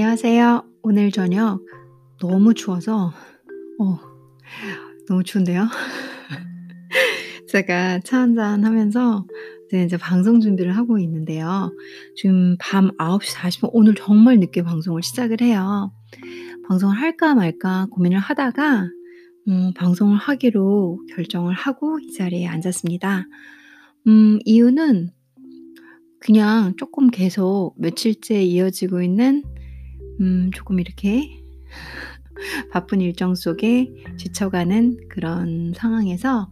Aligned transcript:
안녕하세요. 0.00 0.62
오늘 0.82 1.10
저녁 1.10 1.60
너무 2.20 2.54
추워서, 2.54 3.12
어, 3.80 3.98
너무 5.08 5.24
추운데요? 5.24 5.66
제가 7.50 7.98
차 8.04 8.20
한잔 8.20 8.64
하면서 8.64 9.26
이제 9.72 9.96
방송 9.96 10.38
준비를 10.38 10.76
하고 10.76 11.00
있는데요. 11.00 11.72
지금 12.14 12.54
밤 12.60 12.96
9시 12.96 13.34
40분, 13.34 13.70
오늘 13.72 13.96
정말 13.96 14.38
늦게 14.38 14.62
방송을 14.62 15.02
시작을 15.02 15.40
해요. 15.40 15.92
방송을 16.68 16.94
할까 16.94 17.34
말까 17.34 17.88
고민을 17.90 18.20
하다가, 18.20 18.88
음, 19.48 19.72
방송을 19.74 20.16
하기로 20.16 21.06
결정을 21.12 21.54
하고 21.54 21.98
이 21.98 22.12
자리에 22.12 22.46
앉았습니다. 22.46 23.26
음, 24.06 24.38
이유는 24.44 25.10
그냥 26.20 26.76
조금 26.76 27.10
계속 27.10 27.74
며칠째 27.78 28.44
이어지고 28.44 29.02
있는 29.02 29.42
음, 30.20 30.50
조금 30.54 30.80
이렇게 30.80 31.42
바쁜 32.70 33.00
일정 33.00 33.34
속에 33.34 33.92
지쳐가는 34.16 35.08
그런 35.08 35.72
상황에서 35.74 36.50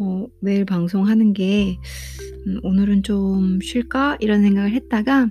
어, 0.00 0.26
매일 0.40 0.64
방송하는 0.64 1.32
게 1.32 1.78
음, 2.46 2.60
오늘은 2.62 3.02
좀 3.02 3.60
쉴까 3.60 4.16
이런 4.20 4.42
생각을 4.42 4.72
했다가 4.72 5.28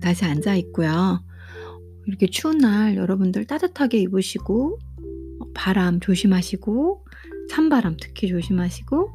다시 0.00 0.24
앉아 0.24 0.54
있고요. 0.56 1.24
이렇게 2.06 2.26
추운 2.26 2.58
날 2.58 2.96
여러분들 2.96 3.46
따뜻하게 3.46 3.98
입으시고 3.98 4.78
어, 5.40 5.44
바람 5.54 6.00
조심하시고 6.00 7.04
찬바람 7.48 7.96
특히 8.00 8.28
조심하시고 8.28 9.10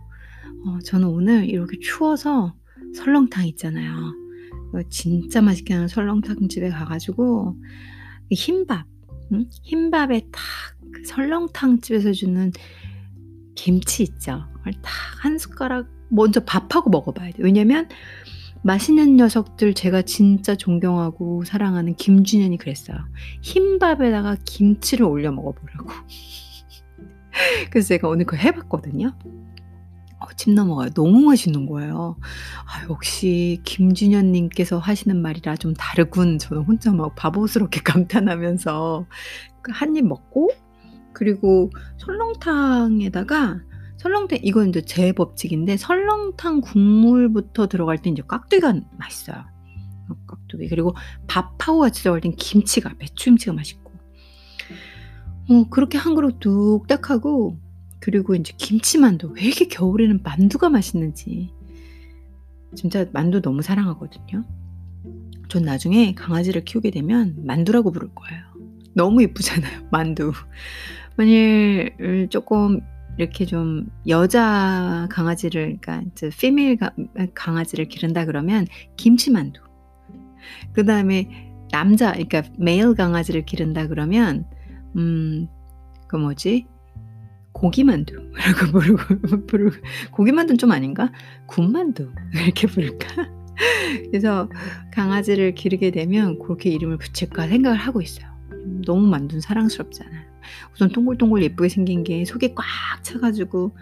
어, 0.65 0.79
저는 0.85 1.07
오늘 1.07 1.49
이렇게 1.49 1.77
추워서 1.79 2.55
설렁탕 2.95 3.47
있잖아요. 3.47 4.20
진짜 4.89 5.41
맛있게 5.41 5.73
하는 5.73 5.87
설렁탕 5.87 6.47
집에 6.49 6.69
가가지고 6.69 7.55
흰밥, 8.31 8.85
응? 9.33 9.45
흰밥에 9.63 10.27
탁 10.31 10.41
그 10.91 11.03
설렁탕 11.05 11.79
집에서 11.81 12.11
주는 12.11 12.51
김치 13.55 14.03
있죠. 14.03 14.45
딱한 14.81 15.37
숟가락 15.37 15.87
먼저 16.09 16.43
밥하고 16.43 16.89
먹어봐야 16.89 17.31
돼. 17.31 17.37
왜냐면 17.39 17.87
맛있는 18.63 19.15
녀석들 19.15 19.73
제가 19.73 20.03
진짜 20.03 20.55
존경하고 20.55 21.43
사랑하는 21.45 21.95
김준현이 21.95 22.57
그랬어요. 22.57 22.97
흰밥에다가 23.41 24.37
김치를 24.45 25.05
올려 25.05 25.31
먹어보라고. 25.31 25.89
그래서 27.71 27.87
제가 27.89 28.07
오늘 28.07 28.25
그거 28.25 28.37
해봤거든요. 28.37 29.13
어, 30.21 30.27
침 30.37 30.53
넘어가요. 30.53 30.91
너무 30.91 31.21
맛있는 31.21 31.65
거예요. 31.65 32.15
아, 32.65 32.87
역시 32.89 33.59
김준현님께서 33.63 34.77
하시는 34.77 35.19
말이라 35.19 35.55
좀 35.55 35.73
다르군. 35.73 36.37
저는 36.37 36.63
혼자 36.63 36.91
막 36.91 37.15
바보스럽게 37.15 37.81
감탄하면서 37.83 39.07
그 39.63 39.71
한입 39.73 40.05
먹고 40.05 40.51
그리고 41.13 41.71
설렁탕에다가 41.97 43.61
설렁탕 43.97 44.39
이건 44.43 44.69
이제 44.69 44.81
제 44.81 45.11
법칙인데 45.11 45.77
설렁탕 45.77 46.61
국물부터 46.61 47.67
들어갈 47.67 47.97
때 47.97 48.11
이제 48.11 48.21
깍두기가 48.27 48.73
맛있어요. 48.97 49.43
어, 50.09 50.15
깍두기 50.27 50.67
그리고 50.69 50.95
밥하고 51.27 51.79
같이 51.79 52.03
들어갈 52.03 52.21
땐 52.21 52.33
김치가 52.35 52.93
배추김치가 52.99 53.53
맛있고 53.53 53.91
어, 55.49 55.65
그렇게 55.69 55.97
한 55.97 56.13
그릇 56.13 56.39
뚝딱 56.39 57.09
하고 57.09 57.57
그리고 58.01 58.35
이제 58.35 58.53
김치만두. 58.57 59.33
왜 59.35 59.43
이렇게 59.43 59.67
겨울에는 59.67 60.21
만두가 60.23 60.69
맛있는지. 60.69 61.53
진짜 62.75 63.05
만두 63.13 63.41
너무 63.41 63.61
사랑하거든요. 63.61 64.43
전 65.47 65.63
나중에 65.63 66.13
강아지를 66.15 66.65
키우게 66.65 66.91
되면 66.91 67.35
만두라고 67.45 67.91
부를 67.91 68.09
거예요. 68.13 68.41
너무 68.93 69.21
예쁘잖아요, 69.21 69.87
만두. 69.91 70.33
만일 71.15 72.27
조금 72.29 72.81
이렇게 73.17 73.45
좀 73.45 73.87
여자 74.07 75.07
강아지를, 75.11 75.77
그러니까 75.79 76.09
이제 76.11 76.29
피메일 76.29 76.79
강아지를 77.35 77.85
기른다 77.85 78.25
그러면 78.25 78.65
김치만두. 78.97 79.61
그 80.73 80.85
다음에 80.85 81.53
남자, 81.71 82.13
그러니까 82.13 82.43
메일 82.57 82.95
강아지를 82.95 83.45
기른다 83.45 83.87
그러면, 83.87 84.45
음, 84.95 85.47
그 86.07 86.15
뭐지? 86.15 86.65
고기만두라고 87.53 88.71
부르고, 88.71 88.97
부르고 89.47 89.75
고기만두는 90.11 90.57
좀 90.57 90.71
아닌가? 90.71 91.11
군만두 91.47 92.11
이렇게 92.43 92.67
부를까? 92.67 93.29
그래서 94.09 94.49
강아지를 94.93 95.53
기르게 95.53 95.91
되면 95.91 96.39
그렇게 96.39 96.69
이름을 96.69 96.97
붙일까 96.97 97.47
생각을 97.47 97.77
하고 97.77 98.01
있어요. 98.01 98.27
너무 98.85 99.07
만두는 99.07 99.41
사랑스럽잖아요. 99.41 100.21
우선 100.73 100.89
동글동글 100.89 101.43
예쁘게 101.43 101.69
생긴 101.69 102.03
게 102.03 102.25
속에 102.25 102.53
꽉 102.55 102.65
차가지고 103.03 103.75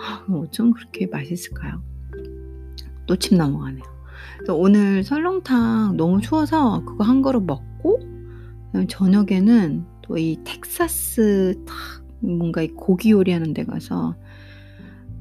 아, 0.00 0.24
어쩜 0.32 0.72
그렇게 0.72 1.06
맛있을까요? 1.06 1.82
또 3.06 3.16
침 3.16 3.36
넘어가네요. 3.36 3.82
오늘 4.48 5.04
설렁탕 5.04 5.96
너무 5.96 6.20
추워서 6.20 6.84
그거 6.84 7.04
한 7.04 7.20
그릇 7.22 7.40
먹고 7.42 8.00
저녁에는 8.88 9.84
또 10.02 10.18
이 10.18 10.38
텍사스 10.44 11.64
탁 11.66 12.01
뭔가 12.22 12.66
고기 12.76 13.10
요리하는 13.10 13.54
데 13.54 13.64
가서 13.64 14.16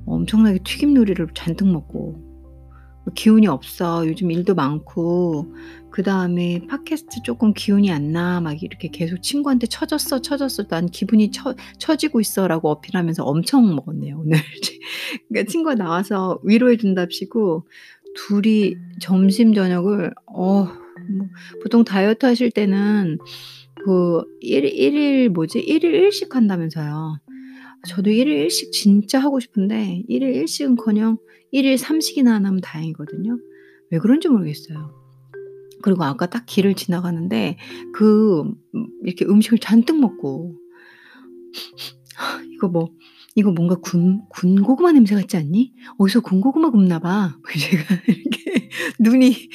엄청나게 0.06 0.60
튀김 0.64 0.96
요리를 0.96 1.28
잔뜩 1.34 1.68
먹고 1.68 2.32
기운이 3.16 3.48
없어. 3.48 4.08
요즘 4.08 4.32
일도 4.32 4.54
많고 4.54 5.54
그 5.90 6.04
다음에 6.04 6.62
팟캐스트 6.68 7.24
조금 7.24 7.54
기운이 7.54 7.92
안 7.92 8.12
나. 8.12 8.40
막 8.42 8.62
이렇게 8.62 8.90
계속 8.90 9.22
친구한테 9.22 9.68
처졌어, 9.68 10.22
처졌어. 10.22 10.68
난 10.68 10.86
기분이 10.88 11.32
처, 11.32 11.56
처지고 11.80 12.22
있어라고 12.22 12.70
어필하면서 12.70 13.24
엄청 13.24 13.76
먹었네요 13.76 14.20
오늘. 14.20 14.38
그러니까 15.30 15.52
친구가 15.52 15.76
나와서 15.76 16.40
위로해 16.44 16.78
준답시고 16.78 17.68
둘이 18.16 18.76
점심 19.00 19.54
저녁을 19.54 20.14
어 20.28 20.68
뭐, 21.10 21.28
보통 21.64 21.84
다이어트 21.84 22.26
하실 22.26 22.52
때는 22.52 23.18
그 23.84 24.24
1, 24.42 24.64
1일 24.64 25.30
뭐지? 25.30 25.66
1일 25.66 26.08
1식 26.08 26.32
한다면서요. 26.32 27.20
저도 27.88 28.12
1일 28.12 28.46
1식 28.48 28.72
진짜 28.72 29.20
하고 29.20 29.40
싶은데 29.40 30.04
1일 30.10 30.44
1식은커녕 30.44 31.18
1일 31.54 31.78
3식이나 31.78 32.28
안 32.28 32.46
하면 32.46 32.62
다행이거든요. 32.62 33.38
왜 33.90 34.00
그런지 34.00 34.30
모르겠어요. 34.30 35.02
그리고 35.82 36.04
아까 36.04 36.28
딱 36.28 36.46
길을 36.46 36.76
지나가는데 36.76 37.58
그 37.94 38.44
이렇게 39.04 39.26
음식을 39.26 39.58
잔뜩 39.58 40.00
먹고 40.00 40.56
이거 42.54 42.68
뭐 42.68 42.90
이거 43.36 43.52
뭔가 43.52 43.76
군, 43.76 44.22
군고구마 44.30 44.92
냄새 44.92 45.16
같지 45.16 45.38
않니? 45.38 45.74
어디서 45.98 46.22
군고구마 46.22 46.72
굽나 46.72 47.00
봐. 47.00 47.38
제가 47.58 47.84
이렇게 48.08 48.70
눈이 49.00 49.50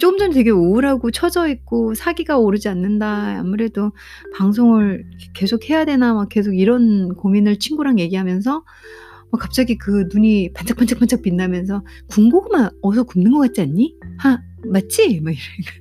조금 0.00 0.18
전에 0.18 0.34
되게 0.34 0.50
우울하고 0.50 1.10
처져 1.10 1.48
있고 1.48 1.94
사기가 1.94 2.38
오르지 2.38 2.68
않는다. 2.68 3.38
아무래도 3.38 3.92
방송을 4.36 5.04
계속 5.34 5.70
해야 5.70 5.84
되나 5.84 6.14
막 6.14 6.28
계속 6.28 6.54
이런 6.54 7.14
고민을 7.14 7.58
친구랑 7.58 7.98
얘기하면서 8.00 8.64
갑자기 9.38 9.76
그 9.76 10.08
눈이 10.12 10.52
반짝반짝반짝 10.54 11.22
빛나면서 11.22 11.84
군고구마 12.08 12.70
어디서 12.82 13.04
굽는 13.04 13.32
것 13.32 13.38
같지 13.40 13.60
않니? 13.60 13.94
하 14.18 14.40
맞지? 14.66 15.20
막 15.20 15.32
이러니까 15.32 15.72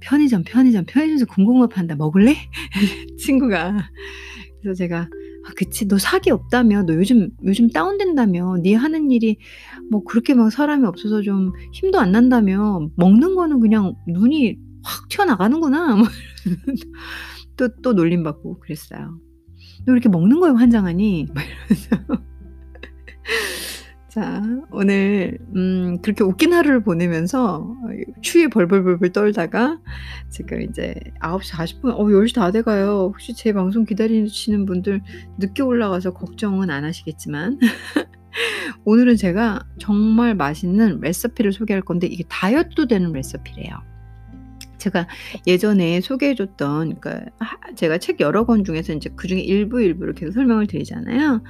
편의점 0.00 0.42
편의점 0.44 0.84
편의점에서 0.86 1.26
군고구마 1.26 1.68
판다 1.68 1.94
먹을래? 1.96 2.36
친구가 3.18 3.88
그래서 4.60 4.76
제가 4.76 5.08
아, 5.44 5.52
그치. 5.56 5.86
너 5.88 5.98
사기 5.98 6.30
없다며. 6.30 6.84
너 6.84 6.94
요즘, 6.94 7.30
요즘 7.44 7.68
다운된다며. 7.68 8.58
네 8.62 8.74
하는 8.74 9.10
일이 9.10 9.38
뭐 9.90 10.02
그렇게 10.04 10.34
막 10.34 10.50
사람이 10.50 10.86
없어서 10.86 11.22
좀 11.22 11.52
힘도 11.72 11.98
안 11.98 12.12
난다며. 12.12 12.88
먹는 12.96 13.34
거는 13.34 13.60
그냥 13.60 13.94
눈이 14.06 14.56
확 14.84 15.08
튀어나가는구나. 15.08 15.96
뭐 15.96 16.06
또, 17.56 17.68
또 17.82 17.92
놀림받고 17.92 18.60
그랬어요. 18.60 19.18
너 19.86 19.92
이렇게 19.92 20.08
먹는 20.08 20.40
거에 20.40 20.50
환장하니? 20.50 21.28
막 21.34 21.44
이러면서. 21.44 22.22
자, 24.12 24.42
오늘 24.70 25.38
음 25.56 25.96
그렇게 26.02 26.22
웃긴 26.22 26.52
하루를 26.52 26.82
보내면서 26.82 27.74
추위에 28.20 28.48
벌벌벌벌 28.48 29.10
떨다가 29.10 29.80
지금 30.28 30.60
이제 30.60 30.94
9시 31.22 31.54
40분 31.54 31.94
어 31.94 32.04
10시 32.04 32.34
다 32.34 32.50
돼가요. 32.50 33.10
혹시 33.10 33.32
제 33.32 33.54
방송 33.54 33.86
기다리시는 33.86 34.66
분들 34.66 35.00
늦게 35.38 35.62
올라가서 35.62 36.12
걱정은 36.12 36.68
안 36.68 36.84
하시겠지만 36.84 37.58
오늘은 38.84 39.16
제가 39.16 39.64
정말 39.78 40.34
맛있는 40.34 41.00
레시피를 41.00 41.54
소개할 41.54 41.80
건데 41.80 42.06
이게 42.06 42.22
다이어트도 42.28 42.88
되는 42.88 43.12
레시피래요. 43.14 43.70
제가 44.76 45.08
예전에 45.46 46.02
소개해 46.02 46.34
줬던 46.34 47.00
그러니까 47.00 47.30
제가 47.76 47.96
책 47.96 48.20
여러 48.20 48.44
권 48.44 48.62
중에서 48.64 48.92
이제 48.92 49.08
그 49.16 49.26
중에 49.26 49.40
일부 49.40 49.80
일부를 49.80 50.12
계속 50.12 50.32
설명을 50.32 50.66
드리잖아요. 50.66 51.42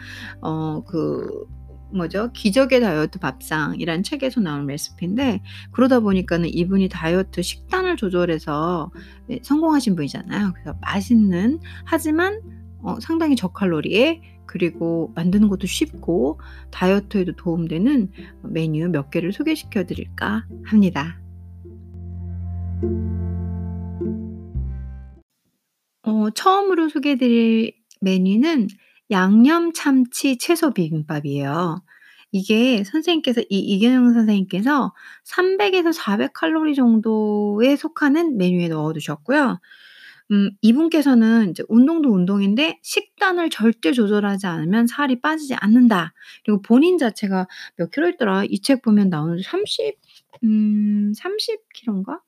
어그 0.43 1.49
뭐죠? 1.94 2.31
기적의 2.33 2.81
다이어트 2.81 3.19
밥상이란 3.19 4.03
책에서 4.03 4.41
나온 4.41 4.67
레시피인데 4.67 5.43
그러다 5.71 6.00
보니까는 6.00 6.49
이분이 6.49 6.89
다이어트 6.89 7.43
식단을 7.43 7.97
조절해서 7.97 8.91
예 9.31 9.39
성공하신 9.43 9.97
분이잖아요. 9.97 10.53
그래서 10.55 10.77
맛있는 10.81 11.61
하지만 11.85 12.41
어 12.83 12.99
상당히 13.00 13.37
저칼로리에 13.37 14.21
그리고 14.47 15.12
만드는 15.15 15.49
것도 15.49 15.67
쉽고 15.67 16.41
다이어트에도 16.71 17.33
도움되는 17.37 18.11
메뉴 18.43 18.89
몇 18.89 19.11
개를 19.11 19.33
소개시켜 19.33 19.85
드릴까 19.85 20.47
합니다. 20.65 21.21
어 26.03 26.31
처음으로 26.31 26.89
소개해 26.89 27.17
드릴 27.17 27.75
메뉴는 28.00 28.69
양념 29.11 29.73
참치 29.73 30.39
채소 30.39 30.73
비빔밥이에요. 30.73 31.83
이게 32.33 32.83
선생님께서 32.85 33.43
이 33.51 33.59
이경영 33.59 34.15
선생님께서 34.15 34.95
300 35.25 35.75
에서 35.75 35.93
400 35.93 36.33
칼로리 36.33 36.75
정도에 36.75 37.77
속하는 37.77 38.39
메뉴에 38.39 38.69
넣어 38.69 38.93
두셨고요. 38.95 39.59
음 40.33 40.51
이분께서는 40.63 41.51
이제 41.51 41.63
"운동도 41.69 42.11
운동인데 42.15 42.79
식단을 42.83 43.51
절대 43.51 43.93
조절하지 43.93 44.47
않으면 44.47 44.87
살이 44.87 45.21
빠지지 45.21 45.55
않는다." 45.55 46.15
그리고 46.45 46.63
본인 46.63 46.97
자체가 46.99 47.47
몇 47.77 47.91
킬로였더라? 47.91 48.45
이 48.47 48.61
책 48.63 48.81
보면 48.83 49.11
나오는데 49.11 49.43
30 49.43 49.97
음 50.45 51.13
30 51.17 51.61
킬로인가? 51.75 52.21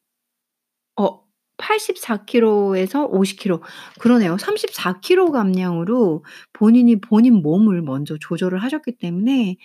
어 0.96 1.23
84 1.58 2.24
킬로에서 2.26 3.06
50 3.06 3.38
킬로 3.38 3.62
그러네요. 4.00 4.36
34 4.38 5.00
킬로 5.00 5.30
감량으로 5.32 6.24
본인이 6.52 7.00
본인 7.00 7.34
몸을 7.42 7.82
먼저 7.82 8.16
조절을 8.20 8.58
하셨기 8.62 8.98
때문에 8.98 9.56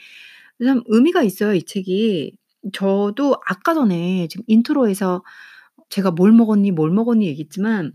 참 0.65 0.83
의미가 0.87 1.23
있어요, 1.23 1.53
이 1.55 1.63
책이. 1.63 2.37
저도 2.73 3.35
아까 3.47 3.73
전에 3.75 4.27
지금 4.29 4.43
intro에서 4.47 5.23
제가 5.89 6.11
"뭘 6.11 6.31
먹었니, 6.33 6.71
뭘 6.71 6.91
먹었니." 6.91 7.27
얘기했지만 7.27 7.93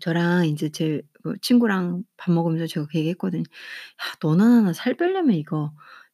저랑 0.00 0.46
인제 0.48 0.70
제그 0.70 1.36
친구랑 1.42 2.04
밥 2.18 2.32
먹으면서 2.32 2.66
제가 2.68 2.86
그 2.90 2.98
얘기했거든요. 2.98 3.42
"야 3.44 4.14
너나 4.22 4.48
나나 4.48 4.72
살 4.74 4.94
빼려면 4.96 5.36
이거 5.36 5.72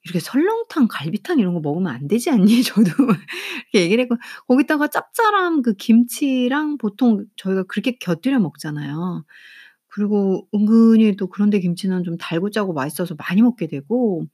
이렇게 0.08 0.20
설렁탕, 0.20 0.88
갈비탕 0.90 1.38
이런 1.40 1.54
거 1.54 1.60
먹으면 1.60 1.92
안 1.92 2.08
되지 2.08 2.30
않니?" 2.30 2.62
저도 2.90 2.90
이렇게 3.72 3.84
얘기를 3.86 4.02
했고 4.04 4.16
거기다가 4.48 4.88
짭짤한 4.88 5.62
그 5.62 5.74
김치랑 5.74 6.78
보통 6.78 7.26
저희가 7.36 7.64
그렇게 7.64 7.98
곁들여 7.98 8.38
먹잖아요. 8.40 9.24
그리고 9.88 10.48
은근히 10.54 11.16
또 11.16 11.28
그런 11.28 11.50
데 11.50 11.60
김치는 11.60 12.04
좀 12.04 12.16
달고 12.18 12.50
짜고 12.50 12.72
맛있어서 12.74 13.16
많이 13.18 13.42
먹게 13.42 13.66
되고 13.68 14.26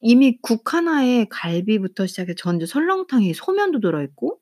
이미 0.00 0.38
국 0.42 0.72
하나에 0.74 1.26
갈비부터 1.30 2.06
시작해서 2.06 2.34
저는 2.36 2.60
이제 2.60 2.66
설렁탕에 2.66 3.32
소면도 3.34 3.80
들어있고 3.80 4.38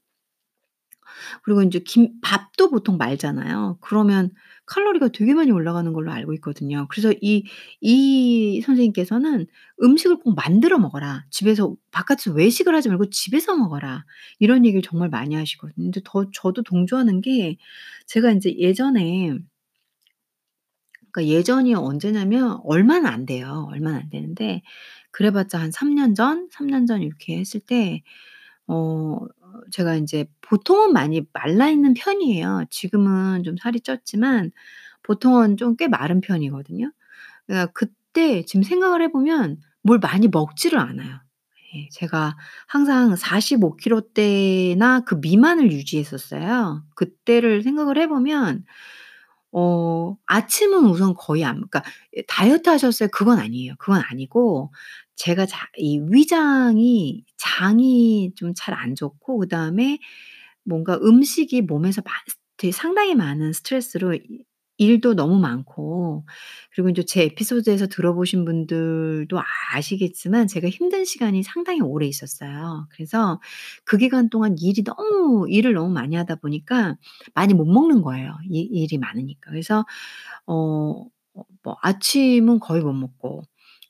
그리고 1.42 1.62
인제 1.62 1.80
김 1.80 2.20
밥도 2.22 2.70
보통 2.70 2.96
말잖아요. 2.96 3.78
그러면 3.80 4.30
칼로리가 4.66 5.08
되게 5.08 5.34
많이 5.34 5.50
올라가는 5.52 5.92
걸로 5.92 6.10
알고 6.12 6.32
있거든요. 6.34 6.86
그래서 6.90 7.12
이 7.20 7.44
이 7.80 8.60
선생님께서는 8.62 9.46
"음식을 9.82 10.18
꼭 10.20 10.34
만들어 10.36 10.78
먹어라. 10.78 11.24
집에서 11.30 11.74
바깥에서 11.90 12.32
외식을 12.32 12.74
하지 12.74 12.88
말고 12.88 13.10
집에서 13.10 13.56
먹어라." 13.56 14.04
이런 14.38 14.64
얘기를 14.66 14.82
정말 14.82 15.08
많이 15.10 15.34
하시거든요. 15.34 15.74
근데 15.86 16.00
더 16.04 16.26
저도 16.32 16.62
동조하는 16.62 17.20
게 17.20 17.56
제가 18.06 18.30
인제 18.32 18.56
예전에 18.58 19.38
그러니까 21.12 21.32
예전이 21.34 21.74
언제냐면 21.74 22.58
얼마는 22.64 23.06
안 23.06 23.26
돼요. 23.26 23.66
얼마는 23.70 23.98
안 24.00 24.08
되는데 24.10 24.62
그래 25.10 25.30
봤자 25.30 25.60
한 25.60 25.70
3년 25.70 26.14
전, 26.14 26.48
3년 26.52 26.86
전 26.86 27.02
이렇게 27.02 27.38
했을 27.38 27.60
때 27.60 28.02
어 28.68 29.18
제가 29.72 29.94
인제 29.96 30.26
보통은 30.42 30.92
많이 30.92 31.22
말라 31.32 31.68
있는 31.68 31.94
편이에요. 31.94 32.64
지금은 32.70 33.44
좀 33.44 33.56
살이 33.60 33.80
쪘지만 33.80 34.50
보통은 35.02 35.56
좀 35.56 35.76
꽤 35.76 35.88
마른 35.88 36.20
편이거든요. 36.20 36.92
그러니까 37.46 37.72
그때 37.74 38.44
지금 38.44 38.62
생각을 38.64 39.02
해 39.02 39.08
보면 39.12 39.58
뭘 39.82 39.98
많이 40.00 40.28
먹지를 40.28 40.78
않아요. 40.78 41.20
예 41.76 41.88
제가 41.92 42.36
항상 42.68 43.16
45 43.16 43.76
킬로대나 43.76 45.00
그 45.00 45.16
미만을 45.16 45.72
유지했었어요. 45.72 46.84
그때를 46.96 47.62
생각을 47.62 47.98
해 47.98 48.08
보면 48.08 48.64
어 49.52 50.16
아침은 50.26 50.84
우선 50.86 51.14
거의 51.14 51.44
안 51.44 51.54
그러니까 51.56 51.82
예 52.16 52.22
다이어트 52.28 52.68
하셨어요? 52.70 53.08
그건 53.12 53.38
아니에요. 53.38 53.74
그건 53.78 54.02
아니고 54.10 54.72
제가 55.16 55.46
자 55.46 55.68
이 55.78 56.00
위장이 56.10 57.24
장이 57.38 58.32
좀 58.36 58.54
잘 58.54 58.74
안 58.74 58.94
좋고 58.94 59.38
그다음에 59.40 59.98
뭔가 60.64 60.96
음식이 61.02 61.62
몸에서 61.62 62.02
많 62.04 62.14
되게 62.56 62.72
상당히 62.72 63.14
많은 63.14 63.52
스트레스로 63.52 64.14
이 64.14 64.44
일도 64.78 65.14
너무 65.14 65.38
많고 65.38 66.26
그리고 66.74 66.88
인제 66.90 67.04
제 67.04 67.22
에피소드에서 67.24 67.86
들어보신 67.88 68.44
분들도 68.44 69.38
아시겠지만 69.72 70.48
제가 70.48 70.68
힘든 70.68 71.04
시간이 71.04 71.42
상당히 71.44 71.80
오래 71.80 72.06
있었어요. 72.06 72.88
그래서 72.90 73.40
그 73.84 73.98
기간 73.98 74.28
동안 74.30 74.56
일이 74.58 74.82
너무 74.84 75.46
일을 75.48 75.74
너무 75.74 75.90
많이 75.92 76.16
하다 76.16 76.36
보니까 76.36 76.96
많이 77.34 77.54
못 77.54 77.66
먹는 77.66 78.02
거예요, 78.02 78.36
이 78.50 78.60
일이 78.62 78.98
많으니까. 78.98 79.50
그래서 79.52 79.84
어어뭐 80.46 81.08
아침은 81.82 82.60
거의 82.60 82.82
못 82.82 82.92
먹고 82.92 83.42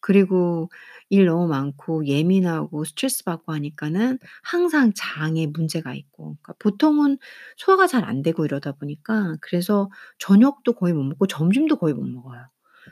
그리고 0.04 0.70
일 1.10 1.26
너무 1.26 1.48
많고 1.48 2.06
예민하고 2.06 2.84
스트레스 2.84 3.24
받고 3.24 3.52
하니까는 3.52 4.18
항상 4.42 4.92
장에 4.94 5.46
문제가 5.46 5.94
있고 5.94 6.36
그러니까 6.42 6.54
보통은 6.58 7.18
소화가 7.56 7.86
잘 7.86 8.04
안 8.04 8.22
되고 8.22 8.44
이러다 8.44 8.72
보니까 8.72 9.36
그래서 9.40 9.90
저녁도 10.18 10.74
거의 10.74 10.92
못 10.94 11.04
먹고 11.04 11.26
점심도 11.26 11.76
거의 11.78 11.94
못 11.94 12.04
먹어요. 12.06 12.46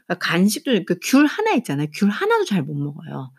그러니까 0.06 0.14
간식도 0.20 0.84
그 0.86 0.98
귤 1.02 1.26
하나 1.26 1.52
있잖아요. 1.54 1.88
귤 1.94 2.10
하나도 2.10 2.44
잘 2.46 2.62
못 2.62 2.74
먹어요. 2.76 3.30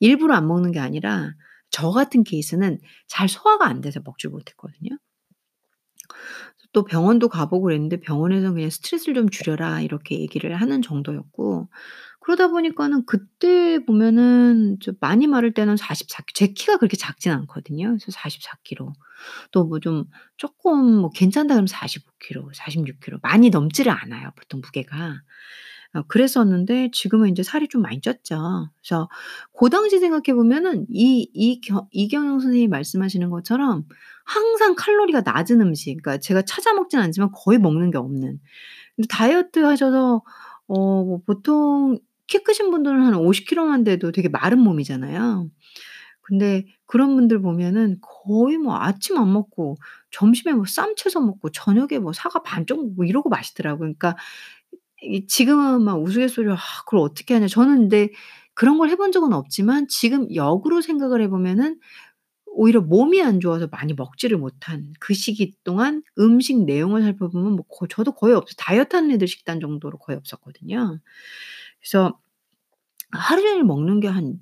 일부러 0.00 0.34
안 0.34 0.46
먹는 0.48 0.72
게 0.72 0.80
아니라 0.80 1.32
저 1.70 1.90
같은 1.90 2.24
케이스는 2.24 2.78
잘 3.08 3.28
소화가 3.28 3.66
안 3.66 3.80
돼서 3.80 4.00
먹질 4.04 4.30
못했거든요. 4.30 4.90
또 6.72 6.84
병원도 6.84 7.28
가 7.28 7.46
보고 7.46 7.64
그랬는데 7.64 8.00
병원에서는 8.00 8.54
그냥 8.54 8.70
"스트레스를 8.70 9.14
좀 9.14 9.28
줄여라." 9.30 9.82
이렇게 9.82 10.18
얘기를 10.20 10.54
하는 10.56 10.80
정도였고 10.82 11.68
그러다 12.24 12.48
보니까는 12.48 13.04
그때 13.06 13.84
보면은 13.84 14.78
좀 14.80 14.94
많이 15.00 15.26
마를 15.26 15.52
때는 15.54 15.76
44제 15.76 16.48
키가 16.54 16.76
그렇게 16.78 16.96
작진 16.96 17.32
않거든요. 17.32 17.88
그래서 17.88 18.12
44 18.12 18.56
킬로 18.64 18.92
또뭐좀 19.52 20.04
쪼끔 20.36 21.00
뭐 21.02 21.10
괜찮다 21.10 21.54
그러면 21.54 21.66
45 21.68 22.12
킬로, 22.20 22.50
46 22.54 23.00
킬로 23.00 23.18
많이 23.22 23.50
넘지를 23.50 23.92
않아요, 23.92 24.30
보통 24.36 24.60
무게가. 24.64 25.16
어 25.94 26.02
그랬었는데 26.08 26.90
지금은 26.92 27.28
인제 27.30 27.42
살이 27.42 27.68
좀 27.68 27.82
많이 27.82 28.00
쪘죠. 28.00 28.70
그래서 28.82 29.08
고 29.52 29.68
당시 29.68 29.98
생각해 30.00 30.34
보면은 30.34 30.86
이이겨 30.90 31.88
이경영 31.92 32.40
선생님이 32.40 32.68
말씀하시는 32.68 33.28
것처럼 33.30 33.84
항상 34.24 34.74
칼로리가 34.76 35.20
낮은 35.22 35.60
음식 35.60 35.90
그러니까 36.02 36.18
제가 36.18 36.42
찾아 36.42 36.72
먹진 36.72 36.98
않지만 37.00 37.30
거의 37.34 37.58
먹는 37.58 37.90
게 37.90 37.98
없는 37.98 38.38
근데 38.96 39.08
다이어트 39.08 39.60
하셔서 39.60 40.22
어 40.68 41.04
뭐 41.04 41.20
보통 41.26 41.98
키 42.26 42.38
크신 42.42 42.70
분들은 42.70 43.00
한 43.02 43.14
50 43.14 43.46
킬로만 43.48 43.84
돼도 43.84 44.12
되게 44.12 44.28
마른 44.28 44.60
몸이잖아요. 44.60 45.48
근데 46.22 46.64
그런 46.86 47.16
분들 47.16 47.42
보면은 47.42 47.98
거의 48.02 48.58
뭐 48.58 48.76
아침 48.78 49.16
안 49.18 49.32
먹고 49.32 49.76
점심에 50.12 50.54
뭐 50.54 50.64
쌈 50.66 50.94
채서 50.96 51.20
먹고 51.20 51.50
저녁에 51.50 51.98
뭐 52.00 52.12
사과 52.12 52.42
반쪽 52.42 52.86
먹고 52.88 53.04
이러고 53.04 53.28
마시더라고요. 53.30 53.80
그러니까 53.80 54.16
이 55.02 55.26
지금은 55.26 55.82
막 55.84 56.00
우스갯소리로 56.02 56.54
"아 56.54 56.58
그걸 56.86 57.00
어떻게 57.00 57.34
하냐." 57.34 57.48
저는 57.48 57.76
근데 57.78 58.10
그런 58.54 58.78
걸 58.78 58.88
해본 58.90 59.12
적은 59.12 59.32
없지만 59.32 59.88
지금 59.88 60.32
역으로 60.34 60.80
생각을 60.82 61.22
해 61.22 61.28
보면은 61.28 61.78
오히려 62.46 62.80
몸이 62.82 63.22
안 63.22 63.40
좋아서 63.40 63.68
많이 63.70 63.94
먹지를 63.94 64.38
못한 64.38 64.92
그 65.00 65.14
시기 65.14 65.54
동안 65.64 66.02
음식 66.18 66.64
내용을 66.64 67.02
살펴보면 67.02 67.52
뭐거 67.56 67.88
저도 67.88 68.12
거의 68.12 68.34
없어 68.34 68.54
다이어트 68.58 68.96
하는 68.96 69.12
애들 69.12 69.28
식단 69.28 69.60
정도로 69.60 69.98
거의 69.98 70.18
없었거든요. 70.18 71.00
그래서 71.82 72.18
하루 73.12 73.42
종일 73.42 73.64
먹는 73.64 74.00
게 74.00 74.08
한 74.08 74.38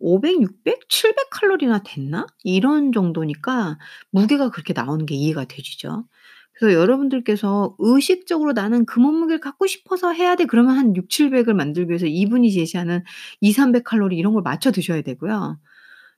500, 0.00 0.42
600, 0.42 0.88
700 0.88 1.30
칼로리나 1.30 1.82
됐나? 1.84 2.26
이런 2.44 2.92
정도니까 2.92 3.78
무게가 4.10 4.50
그렇게 4.50 4.72
나오는 4.72 5.06
게 5.06 5.14
이해가 5.14 5.44
되시죠? 5.46 6.06
그래서 6.54 6.78
여러분들께서 6.78 7.76
의식적으로 7.78 8.52
'나는 8.52 8.86
그 8.86 9.00
몸무게를 9.00 9.40
갖고 9.40 9.66
싶어서 9.66 10.12
해야 10.12 10.36
돼.' 10.36 10.46
그러면 10.46 10.76
한 10.76 10.96
6-700을 10.96 11.54
만들기 11.54 11.90
위해서 11.90 12.06
이분이 12.06 12.52
제시하는 12.52 13.04
200-300 13.40 13.84
칼로리 13.84 14.16
이런 14.16 14.32
걸 14.34 14.42
맞춰 14.42 14.72
드셔야 14.72 15.02
되고요. 15.02 15.58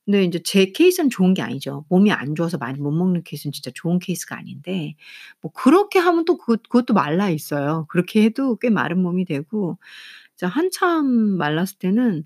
근데 0.05 0.25
인제 0.25 0.41
제 0.45 0.67
케이스는 0.73 1.11
좋은 1.11 1.33
게 1.35 1.43
아니죠. 1.43 1.85
몸이 1.89 2.11
안 2.13 2.35
좋아서 2.35 2.59
많이 2.59 2.81
못 2.81 2.91
먹는 2.91 3.23
케이스는 3.25 3.53
진짜 3.53 3.71
좋은 3.75 4.01
케이스가 4.01 4.37
아닌데 4.37 4.95
뭐 5.41 5.53
그렇게 5.53 5.99
하면 6.01 6.25
또 6.25 6.39
그것 6.39 6.63
그것도 6.65 6.93
말라 6.95 7.31
있어요. 7.31 7.87
그렇게 7.89 8.23
해도 8.25 8.57
꽤 8.57 8.69
마른 8.71 9.01
몸이 9.03 9.25
되고 9.27 9.79
한참 10.49 11.07
말랐을 11.39 11.79
때는 11.79 12.25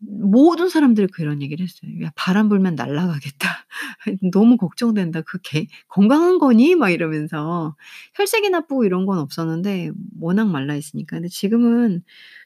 모든 0.00 0.68
사람들이 0.70 1.08
그런 1.08 1.42
얘기를 1.42 1.64
했어요. 1.66 1.90
"야 2.04 2.12
바람 2.16 2.48
불면 2.50 2.74
날아가겠다. 2.76 3.48
너무 4.32 4.56
걱정된다. 4.58 5.22
그개 5.22 5.66
건강한 5.88 6.38
거니?" 6.38 6.74
막 6.76 6.90
이러면서 6.90 7.76
혈색이 8.16 8.50
나쁘고 8.50 8.84
이런 8.86 9.06
건 9.06 9.18
없었는데 9.20 9.92
워낙 10.20 10.46
말라 10.50 10.76
있으니까. 10.76 11.16
근데 11.18 11.28
지금은 11.28 12.02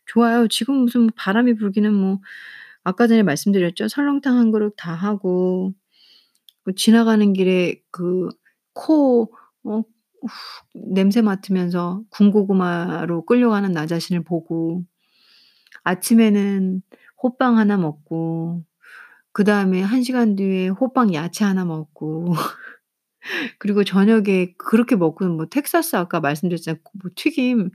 좋아요. 0.06 0.48
지금 0.48 0.76
무슨 0.84 1.10
바람이 1.16 1.54
불기는 1.56 1.92
뭐 1.94 2.20
아까 2.84 3.06
전에 3.08 3.22
말씀드렸죠. 3.24 3.88
설렁탕 3.88 4.38
한 4.38 4.52
그릇 4.52 4.74
다 4.78 4.94
하고 4.94 5.74
그 6.64 6.74
지나가는 6.76 7.32
길에 7.34 7.80
그코어후 7.92 9.84
냄새 10.74 11.22
맡으면서 11.22 12.02
군고구마로 12.10 13.24
끌려가는 13.26 13.72
나 13.72 13.86
자신을 13.86 14.24
보고 14.24 14.84
아침에는 15.86 16.82
호빵 17.22 17.58
하나 17.58 17.76
먹고 17.76 18.64
그 19.32 19.44
다음에 19.44 19.82
1 19.82 20.02
시간 20.04 20.36
뒤에 20.36 20.68
호빵 20.68 21.14
야채 21.14 21.44
하나 21.44 21.64
먹고 21.64 22.34
그리고 23.60 23.84
저녁에 23.84 24.54
그렇게 24.58 24.96
먹고는 24.96 25.36
뭐 25.36 25.46
텍사스 25.46 25.96
아까 25.96 26.20
말씀드렸잖아요. 26.20 26.80
그뭐 26.84 27.12
튀김 27.16 27.70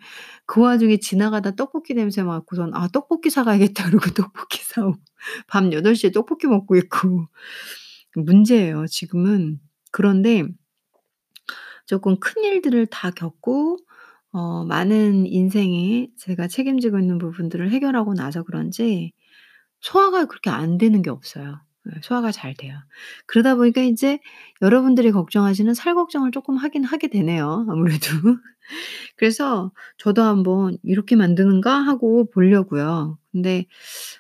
그 0.48 0.62
와중에 0.62 0.98
지나가다 1.00 1.52
떡볶이 1.56 1.94
냄새 1.96 2.24
맡고선 2.24 2.72
'아 2.76 2.88
떡볶이 2.90 3.30
사 3.32 3.44
가야겠다.' 3.46 3.86
그러고 3.90 4.10
떡볶이 4.34 4.64
사오고 4.64 4.98
밤 5.48 5.74
8 5.74 5.96
시에 5.96 6.12
떡볶이 6.12 6.48
먹고 6.48 6.76
있고 6.78 7.28
문제예요 8.16 8.88
지금은. 8.88 9.60
그런데 9.92 10.44
쪼끔 11.88 12.20
큰일들을 12.20 12.88
다 12.88 13.12
겪고 13.12 13.78
어 14.34 14.64
많은 14.66 15.26
인생에 15.28 16.08
제가 16.18 16.48
책임지고 16.48 17.00
있는 17.00 17.18
부분들을 17.18 17.70
해결하고 17.72 18.14
나서 18.14 18.44
그런지 18.44 19.12
소화가 19.82 20.26
그렇게 20.26 20.50
안 20.52 20.78
되는 20.78 21.02
게 21.04 21.10
없어요. 21.12 21.62
예 21.96 22.02
소화가 22.04 22.32
잘 22.32 22.54
돼요. 22.56 22.76
그러다 23.28 23.56
보니까 23.56 23.82
인제 23.82 24.20
여러분들이 24.62 25.12
걱정하시는 25.12 25.74
살 25.76 25.96
걱정을 25.96 26.32
쪼끔 26.32 26.58
하긴 26.58 26.84
하게 26.86 27.10
되네요 27.10 27.66
아무래도. 27.70 28.08
그래서 29.18 29.72
저도 29.98 30.24
'한번 30.24 30.78
이렇게 30.84 31.16
만드는가?' 31.18 31.74
하고 31.82 32.30
보려고요. 32.32 33.18
근데 33.34 33.66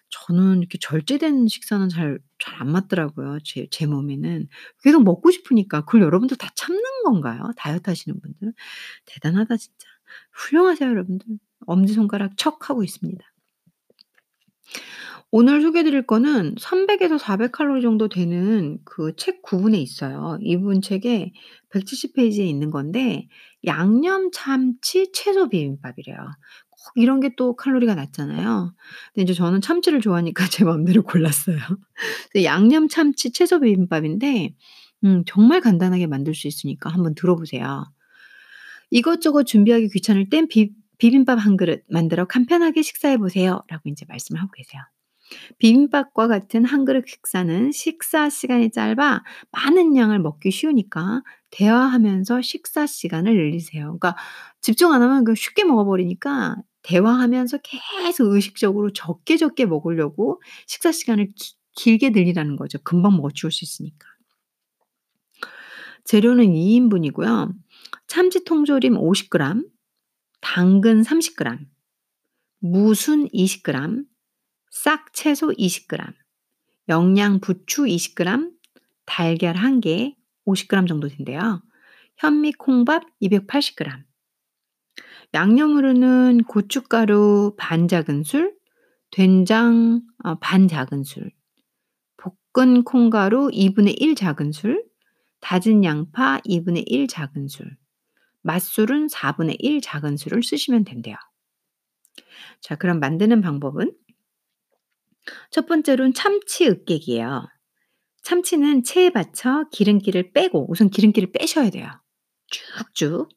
저는 0.09 0.59
이렇게 0.59 0.77
절제된 0.79 1.47
식사는 1.49 1.89
잘 1.89 2.19
잘 2.39 2.55
안 2.61 2.71
맞더라고요 2.71 3.39
제 3.45 3.67
제 3.71 3.85
몸에는. 3.87 4.47
계속 4.83 5.03
먹고 5.03 5.31
싶으니까. 5.31 5.81
그걸 5.85 6.01
여러분들 6.03 6.37
다 6.37 6.49
참는 6.55 6.81
건가요? 7.05 7.51
다이어트 7.57 7.89
하시는 7.91 8.19
분들? 8.21 8.53
대단하다 9.05 9.57
진짜. 9.57 9.87
훌륭하세요 10.33 10.89
여러분들. 10.89 11.27
엄지손가락 11.67 12.37
척 12.37 12.69
하고 12.69 12.83
있습니다. 12.83 13.23
오늘 15.31 15.61
소개해 15.61 15.83
드릴 15.83 16.05
거는 16.05 16.55
300 16.59 17.01
에서 17.01 17.17
400 17.17 17.51
칼로리 17.51 17.81
정도 17.81 18.09
되는 18.09 18.79
그 18.83 19.13
책 19.15 19.41
구분에 19.41 19.77
있어요. 19.79 20.37
이분 20.41 20.81
책에 20.81 21.31
170 21.69 22.13
페이지에 22.15 22.45
있는 22.45 22.69
건데 22.71 23.27
양념 23.65 24.31
참치 24.31 25.11
채소 25.13 25.47
비빔밥이래요. 25.49 26.17
꼭 26.69 26.79
이런 26.95 27.19
게 27.21 27.29
또 27.37 27.55
칼로리가 27.55 27.95
낮잖아요. 27.95 28.73
근데 29.13 29.21
인제 29.21 29.33
저는 29.33 29.61
참치를 29.61 30.01
좋아하니까 30.01 30.45
제 30.51 30.65
맘대로 30.65 31.03
골랐어요. 31.03 31.57
그 32.31 32.43
양념 32.43 32.87
참치 32.89 33.31
채소 33.31 33.59
비빔밥인데 33.61 34.55
음 35.05 35.23
정말 35.27 35.61
간단하게 35.61 36.07
만들 36.07 36.35
수 36.35 36.47
있으니까 36.47 36.89
한번 36.89 37.15
들어보세요." 37.15 37.85
이것저것 38.91 39.45
준비하기 39.45 39.89
귀찮을 39.89 40.29
땐 40.29 40.47
비 40.49 40.71
비빔밥 40.99 41.39
한 41.39 41.57
그릇 41.57 41.83
만들어 41.89 42.25
간편하게 42.27 42.83
식사해 42.83 43.17
보세요."라고 43.17 43.89
인제 43.89 44.05
말씀을 44.09 44.41
하고 44.41 44.51
계세요. 44.53 44.81
비빔밥과 45.59 46.27
같은 46.27 46.65
한 46.65 46.85
그릇 46.85 47.05
식사는 47.07 47.71
식사 47.73 48.29
시간이 48.29 48.71
짧아 48.71 49.23
많은 49.51 49.95
양을 49.97 50.19
먹기 50.19 50.51
쉬우니까 50.51 51.23
대화하면서 51.51 52.41
식사 52.43 52.85
시간을 52.87 53.35
늘리세요. 53.35 53.83
그러니까 53.99 54.15
집중 54.61 54.93
안 54.93 55.01
하면 55.03 55.23
그 55.25 55.35
쉽게 55.35 55.65
먹어 55.65 55.85
버리니까 55.85 56.57
대화하면서 56.83 57.59
계속 57.63 58.27
의식적으로 58.33 58.91
적게 58.93 59.37
적게 59.37 59.65
먹으려고 59.67 60.41
식사 60.67 60.91
시간을 60.91 61.29
기 61.35 61.53
길게 61.75 62.11
늘리라는 62.11 62.57
거죠 62.57 62.79
금방 62.83 63.15
먹어 63.17 63.29
치울 63.33 63.51
수 63.51 63.63
있으니까. 63.65 64.07
재료는 66.05 66.53
2 66.53 66.75
인분이고요. 66.75 67.49
참치 68.11 68.43
통조림 68.43 68.97
50 68.97 69.29
그램, 69.29 69.65
당근 70.41 71.01
30 71.01 71.37
그램, 71.37 71.69
무순 72.59 73.29
20 73.31 73.63
그램, 73.63 74.03
싹 74.69 75.13
채소 75.13 75.53
20 75.55 75.87
그램, 75.87 76.07
영양 76.89 77.39
부추 77.39 77.87
20 77.87 78.15
그램, 78.15 78.51
달걀 79.05 79.55
1개 79.55 80.13
50 80.43 80.67
그램 80.67 80.87
정도 80.87 81.07
된대요. 81.07 81.63
현미 82.17 82.51
콩밥 82.57 83.03
280 83.21 83.77
그램. 83.77 84.03
양념으로는 85.33 86.43
고춧가루 86.49 87.55
반 87.57 87.87
작은술, 87.87 88.57
된장 89.11 90.01
어반 90.21 90.67
작은술, 90.67 91.31
볶은 92.17 92.83
콩가루 92.83 93.51
2분의 93.53 93.95
1 94.01 94.15
작은술, 94.15 94.83
다진 95.39 95.85
양파 95.85 96.41
2분의 96.41 96.83
1 96.85 97.07
작은술, 97.07 97.77
맛술은 98.41 99.07
4분의 99.07 99.55
1 99.59 99.81
작은 99.81 100.17
술을 100.17 100.43
쓰시면 100.43 100.83
된대요. 100.83 101.15
자 102.61 102.75
그럼 102.75 102.99
만드는 102.99 103.41
방법은 103.41 103.93
첫 105.51 105.65
번째로는 105.67 106.13
참치 106.13 106.67
으깨기예요. 106.67 107.47
참치는 108.23 108.83
체에 108.83 109.09
받쳐 109.11 109.65
기름기를 109.71 110.31
빼고 110.33 110.69
우선 110.71 110.89
기름기를 110.89 111.31
빼셔야 111.31 111.69
돼요. 111.69 111.87
쭉쭉. 112.47 113.29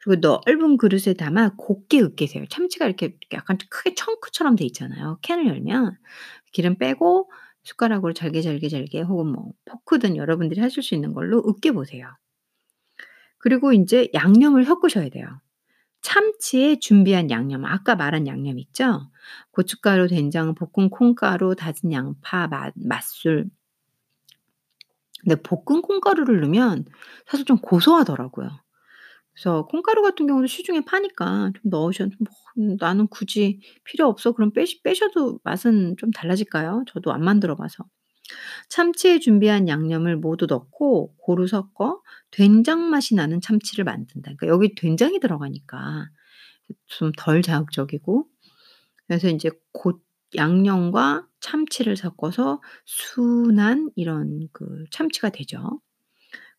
그리고 0.00 0.20
넓은 0.20 0.76
그릇에 0.76 1.14
담아 1.14 1.56
곱게 1.56 2.00
으깨세요. 2.00 2.46
참치가 2.50 2.86
이렇게 2.86 3.16
약간 3.32 3.58
크게 3.70 3.94
청크처럼 3.94 4.56
돼 4.56 4.64
있잖아요 4.66 5.18
캔을 5.22 5.46
열면. 5.46 5.96
기름 6.52 6.76
빼고 6.78 7.30
숟가락으로 7.64 8.12
잘게, 8.14 8.40
잘게, 8.42 8.68
잘게 8.68 9.02
혹은 9.02 9.32
뭐 9.32 9.52
포크든 9.66 10.16
여러분들이 10.16 10.60
하실 10.60 10.82
수 10.82 10.94
있는 10.94 11.12
걸로 11.14 11.42
으깨 11.46 11.72
보세요. 11.72 12.06
그리고 13.38 13.72
인제 13.72 14.10
양념을 14.14 14.64
섞으셔야 14.64 15.08
돼요. 15.10 15.26
참치에 16.02 16.78
준비한 16.80 17.30
양념 17.30 17.64
아까 17.66 17.96
말한 17.96 18.26
양념 18.28 18.58
있죠? 18.60 19.10
고춧가루, 19.52 20.08
된장, 20.08 20.54
볶은 20.54 20.90
콩가루, 20.90 21.56
다진 21.56 21.92
양파, 21.92 22.48
맛 22.48 22.72
맛술 22.76 23.50
근데 25.22 25.36
볶은 25.42 25.82
콩가루를 25.82 26.40
넣으면 26.40 26.84
사실 27.26 27.44
좀 27.44 27.58
고소하더라고요. 27.58 28.50
그래서 29.34 29.66
콩가루 29.66 30.02
같은 30.02 30.26
경우는 30.26 30.48
시중에 30.48 30.82
파니까 30.82 31.52
좀 31.54 31.70
넣으셔도 31.70 32.12
뭐 32.20 32.76
'나는 32.80 33.08
굳이 33.08 33.60
필요 33.84 34.08
없어.' 34.08 34.32
그럼 34.32 34.52
빼시 34.52 34.82
빼셔도 34.82 35.40
맛은 35.44 35.96
좀 35.98 36.10
달라질까요? 36.12 36.84
저도 36.88 37.12
안 37.12 37.22
만들어 37.24 37.56
봐서. 37.56 37.84
참치에 38.68 39.18
준비한 39.20 39.68
양념을 39.68 40.16
모두 40.16 40.46
넣고 40.46 41.14
고루 41.18 41.46
섞어 41.46 42.02
된장 42.30 42.90
맛이 42.90 43.14
나는 43.14 43.40
참치를 43.40 43.84
만든다. 43.84 44.32
그러니까 44.36 44.48
여기 44.48 44.74
된장이 44.74 45.20
들어가니까 45.20 46.08
좀 46.86 47.12
덜 47.16 47.42
자극적이고 47.42 48.26
그래서 49.06 49.28
인제 49.28 49.50
고 49.72 50.00
양념과 50.36 51.26
참치를 51.40 51.96
섞어서 51.96 52.60
순한 52.86 53.90
이런 53.96 54.48
그 54.52 54.84
참치가 54.90 55.30
되죠. 55.30 55.80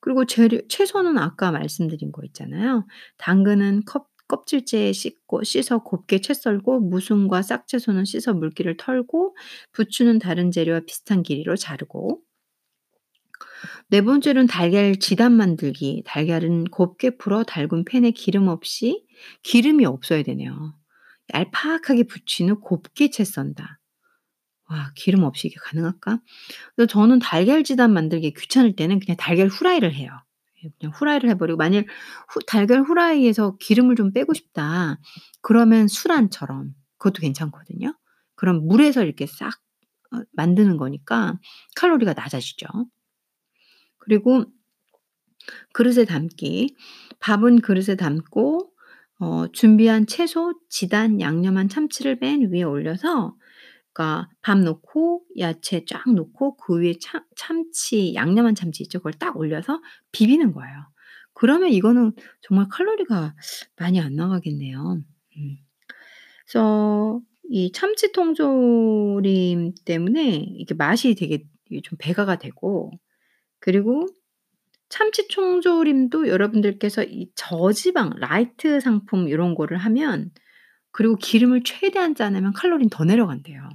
그리고 0.02 0.26
재료 0.26 0.60
채소는 0.68 1.18
아까 1.18 1.52
말씀드린 1.52 2.12
거 2.12 2.24
있잖아요. 2.26 2.86
당근은 3.18 3.84
컵 3.86 4.08
껍질째 4.30 4.94
씻고 4.94 5.44
씻어 5.44 5.80
곱게 5.84 6.22
채 6.22 6.34
썰고 6.34 6.80
무순과 6.82 7.42
싹채소는 7.42 8.06
씻어 8.06 8.34
물기를 8.34 8.78
털고 8.78 9.36
부추는 9.74 10.20
다른 10.20 10.52
재료와 10.52 10.82
비슷한 10.88 11.24
길이로 11.24 11.58
자르고 11.58 12.22
네 13.90 14.02
번째로는 14.02 14.48
달걀 14.48 14.96
지단 14.98 15.34
만들기. 15.34 16.04
달걀은 16.06 16.66
곱게 16.66 17.18
풀어 17.18 17.44
달군 17.44 17.84
팬에 17.86 18.12
기름 18.12 18.48
없이 18.48 19.04
기름이 19.44 19.86
없어야 19.86 20.24
되네요. 20.24 20.76
얄팍하게 21.34 22.04
후 22.50 22.60
곱게 22.60 23.10
채 23.10 23.24
썬다. 23.24 23.80
와 24.70 24.92
기름 24.96 25.24
없이 25.24 25.48
이게 25.48 25.56
가능할까? 25.60 26.20
저는 26.88 27.20
달걀 27.20 27.64
지단 27.64 27.92
만들기 27.92 28.34
귀찮을 28.34 28.76
때는 28.76 29.00
그냥 29.00 29.18
달걀 29.18 29.48
후라이를 29.48 29.94
해요. 29.94 30.12
예 30.64 30.70
그냥 30.80 30.94
후라이를 30.96 31.30
해 31.30 31.36
버리고 31.38 31.58
만일 31.58 31.86
후 32.30 32.40
달걀 32.46 32.82
후라이에서 32.82 33.58
기름을 33.58 33.96
좀 33.96 34.12
빼고 34.14 34.34
싶다 34.34 35.00
그러면 35.42 35.88
수란처럼 35.88 36.74
그것도 36.98 37.22
괜찮거든요. 37.22 37.96
그럼 38.36 38.68
물에서 38.68 39.04
이렇게 39.04 39.26
싹어 39.26 39.52
만드는 40.34 40.78
거니까 40.78 41.40
칼로리가 41.76 42.14
낮아지죠. 42.14 42.68
그리고 43.98 44.46
그릇에 45.74 46.06
담기. 46.06 46.76
밥은 47.20 47.62
그릇에 47.62 47.96
담고 47.96 48.72
어 49.20 49.48
준비한 49.52 50.08
채소, 50.08 50.54
지단, 50.70 51.20
양념한 51.20 51.68
참치를 51.68 52.18
맨 52.22 52.52
위에 52.52 52.64
올려서 52.64 53.36
그러니까 54.00 54.30
밥 54.42 54.58
넣고 54.60 55.26
야채 55.38 55.84
쫙 55.86 56.10
넣고 56.10 56.56
그 56.56 56.80
위에 56.80 56.94
참 57.02 57.22
참치 57.36 58.14
양념한 58.16 58.56
참치 58.56 58.84
있죠? 58.84 59.00
그걸 59.00 59.12
딱 59.14 59.36
올려서 59.36 59.82
비비는 60.14 60.54
거예요. 60.54 60.74
그러면 61.34 61.70
이거는 61.70 62.14
정말 62.42 62.68
칼로리가 62.70 63.36
많이 63.76 64.00
안 64.00 64.16
나가겠네요. 64.16 65.02
음. 65.38 65.58
그래서 66.46 67.22
이 67.50 67.74
참치 67.74 68.14
통조림 68.14 69.74
때문에 69.84 70.36
이게 70.56 70.74
맛이 70.76 71.16
되게 71.16 71.44
좀 71.84 71.98
배가가 72.00 72.38
되고 72.38 72.92
그리고 73.60 74.08
참치 74.88 75.28
통조림도 75.28 76.30
여러분들께서 76.30 77.04
이 77.04 77.30
저지방 77.36 78.12
라이트 78.18 78.80
상품 78.80 79.30
요런 79.30 79.56
거를 79.56 79.78
하면 79.78 80.32
그리고 80.92 81.16
기름을 81.18 81.64
최대한 81.64 82.16
짜내면 82.16 82.54
칼로리는 82.54 82.90
더 82.90 83.04
내려간대요. 83.04 83.70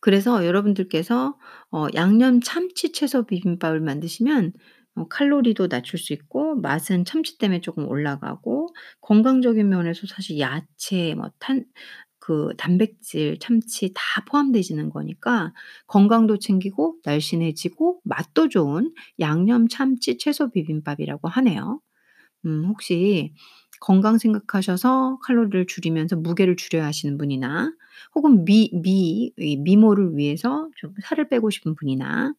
그래서 0.00 0.44
여러분들께서 0.46 1.36
어 1.72 1.86
양념 1.94 2.40
참치 2.40 2.92
채소 2.92 3.26
비빔밥을 3.26 3.80
만드시면 3.80 4.52
어 4.96 5.06
칼로리도 5.08 5.68
낮출 5.68 5.98
수 5.98 6.12
있고 6.12 6.56
맛은 6.56 7.04
참치 7.04 7.38
때문에 7.38 7.60
쪼금 7.60 7.86
올라가고 7.88 8.68
건강적인 9.02 9.68
면에서 9.68 10.06
사실 10.06 10.38
야채 10.40 11.14
뭐 11.14 11.30
탄 11.40 11.64
그 12.20 12.50
단백질, 12.58 13.38
참치 13.40 13.92
다 13.94 14.02
포함되시는 14.28 14.90
거니까 14.90 15.52
건강도 15.86 16.38
챙기고 16.38 16.96
날씬해지고 17.04 18.00
맛도 18.04 18.48
좋은 18.48 18.92
양념 19.20 19.66
참치 19.68 20.18
채소 20.18 20.50
비빔밥이라고 20.50 21.28
하네요. 21.28 21.80
음 22.46 22.64
혹시 22.66 23.34
건강 23.80 24.18
생각하셔서 24.18 25.18
칼로리를 25.22 25.66
줄이면서 25.66 26.16
무게를 26.16 26.56
줄여야 26.56 26.84
하시는 26.86 27.16
분이나 27.18 27.72
혹은 28.14 28.44
미미이 28.44 29.32
미모를 29.58 30.16
위해서 30.16 30.68
좀 30.76 30.94
살을 31.02 31.28
빼고 31.28 31.50
싶은 31.50 31.74
분이나 31.74 32.34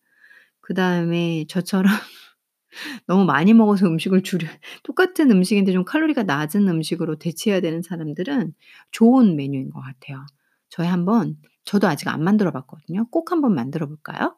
그 0.61 0.73
다음에 0.73 1.45
저처럼 1.47 1.91
너무 3.07 3.25
많이 3.25 3.53
먹어서 3.53 3.87
음식을 3.87 4.23
줄여 4.23 4.47
똑같은 4.83 5.31
음식인데 5.31 5.71
좀 5.71 5.83
칼로리가 5.83 6.23
낮은 6.23 6.67
음식으로 6.67 7.17
대체해야 7.17 7.61
되는 7.61 7.81
사람들은 7.81 8.53
좋은 8.91 9.35
메뉴인 9.35 9.71
것 9.71 9.81
같아요. 9.81 10.25
저희 10.69 10.87
한번 10.87 11.37
저도 11.63 11.87
아직 11.87 12.07
안 12.07 12.23
만들어 12.23 12.51
봤거든요. 12.51 13.07
꼭 13.09 13.31
한번 13.31 13.55
만들어 13.55 13.87
볼까요? 13.87 14.35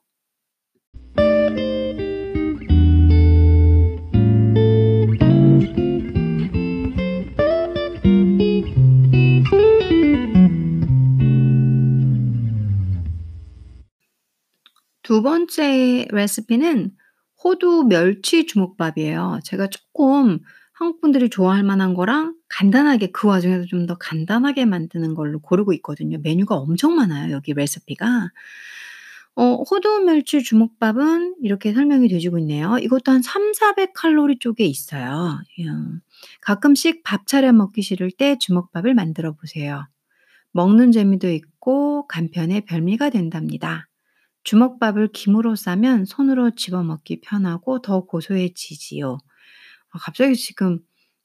두 15.12 15.22
번째 15.22 16.08
레시피는 16.10 16.92
호두 17.44 17.84
멸치 17.84 18.46
주먹밥이에요. 18.46 19.42
제가 19.44 19.68
쪼끔 19.68 20.40
한국 20.72 21.02
분들이 21.02 21.30
좋아할 21.30 21.64
만한 21.64 21.94
거랑 21.96 22.34
간단하게 22.48 23.08
그 23.12 23.28
와중에서 23.28 23.66
좀더 23.66 23.98
간단하게 23.98 24.64
만드는 24.64 25.14
걸로 25.14 25.40
고르고 25.42 25.74
있거든요. 25.74 26.18
메뉴가 26.24 26.56
엄청 26.56 26.96
많아요, 26.96 27.34
여기 27.34 27.54
레시피가. 27.54 28.30
어 29.36 29.56
호두 29.70 30.00
멸치 30.00 30.44
주먹밥은 30.44 31.36
이렇게 31.44 31.74
설명이 31.74 32.08
되시고 32.08 32.40
있네요. 32.40 32.78
이것도 32.78 33.12
한300-400 33.12 33.92
칼로리 33.94 34.40
쪽에 34.40 34.64
있어요. 34.64 35.42
야. 35.66 36.00
가끔씩 36.40 37.04
밥 37.04 37.28
차려 37.28 37.52
먹기 37.52 37.82
싫을 37.82 38.12
때 38.12 38.38
주먹밥을 38.40 38.94
만들어 38.94 39.34
보세요. 39.34 39.86
먹는 40.54 40.94
재미도 40.94 41.30
있고 41.32 42.08
간편의 42.08 42.62
별미가 42.62 43.10
된답니다. 43.10 43.90
주먹밥을 44.44 45.10
김으로 45.14 45.56
싸면 45.56 46.06
손으로 46.06 46.52
집어 46.56 46.84
먹기 46.84 47.22
편하고 47.22 47.82
더 47.82 48.02
고소해지지요. 48.06 49.18
아 49.92 50.00
갑자기 50.00 50.36
지금 50.36 50.80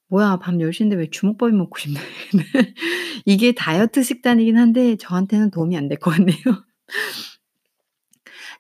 '뭐야 0.08 0.38
밤 0.38 0.60
10 0.60 0.72
시인데 0.72 0.96
왜 0.96 1.08
주먹밥이 1.10 1.52
먹고 1.54 1.78
싶나.' 1.78 2.00
이게 3.26 3.52
다이어트 3.52 4.02
식단이긴 4.04 4.56
한데 4.58 4.96
저한테는 4.96 5.50
도움이 5.52 5.76
안 5.76 5.88
될 5.88 5.98
것 6.00 6.10
같네요. 6.12 6.36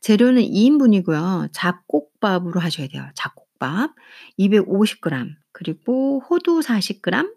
재료는 0.00 0.42
2 0.42 0.64
인분이고요. 0.66 1.48
잡곡밥으로 1.52 2.60
하셔야 2.60 2.88
돼요. 2.88 3.06
잡곡밥 3.14 3.94
250 4.36 5.00
그램 5.00 5.34
그리고 5.52 6.20
호두 6.28 6.62
40 6.62 7.02
그램, 7.02 7.32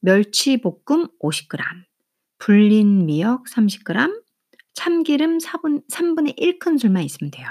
멸치 0.00 0.58
볶음 0.58 1.08
50 1.18 1.48
그램, 1.48 1.66
불린 2.38 3.06
미역 3.06 3.48
30 3.48 3.84
그램, 3.84 4.20
참기름 4.74 5.38
4분 5.38 5.82
3분의 5.90 6.34
1 6.36 6.58
큰술만 6.58 7.02
있으면 7.04 7.30
돼요. 7.30 7.46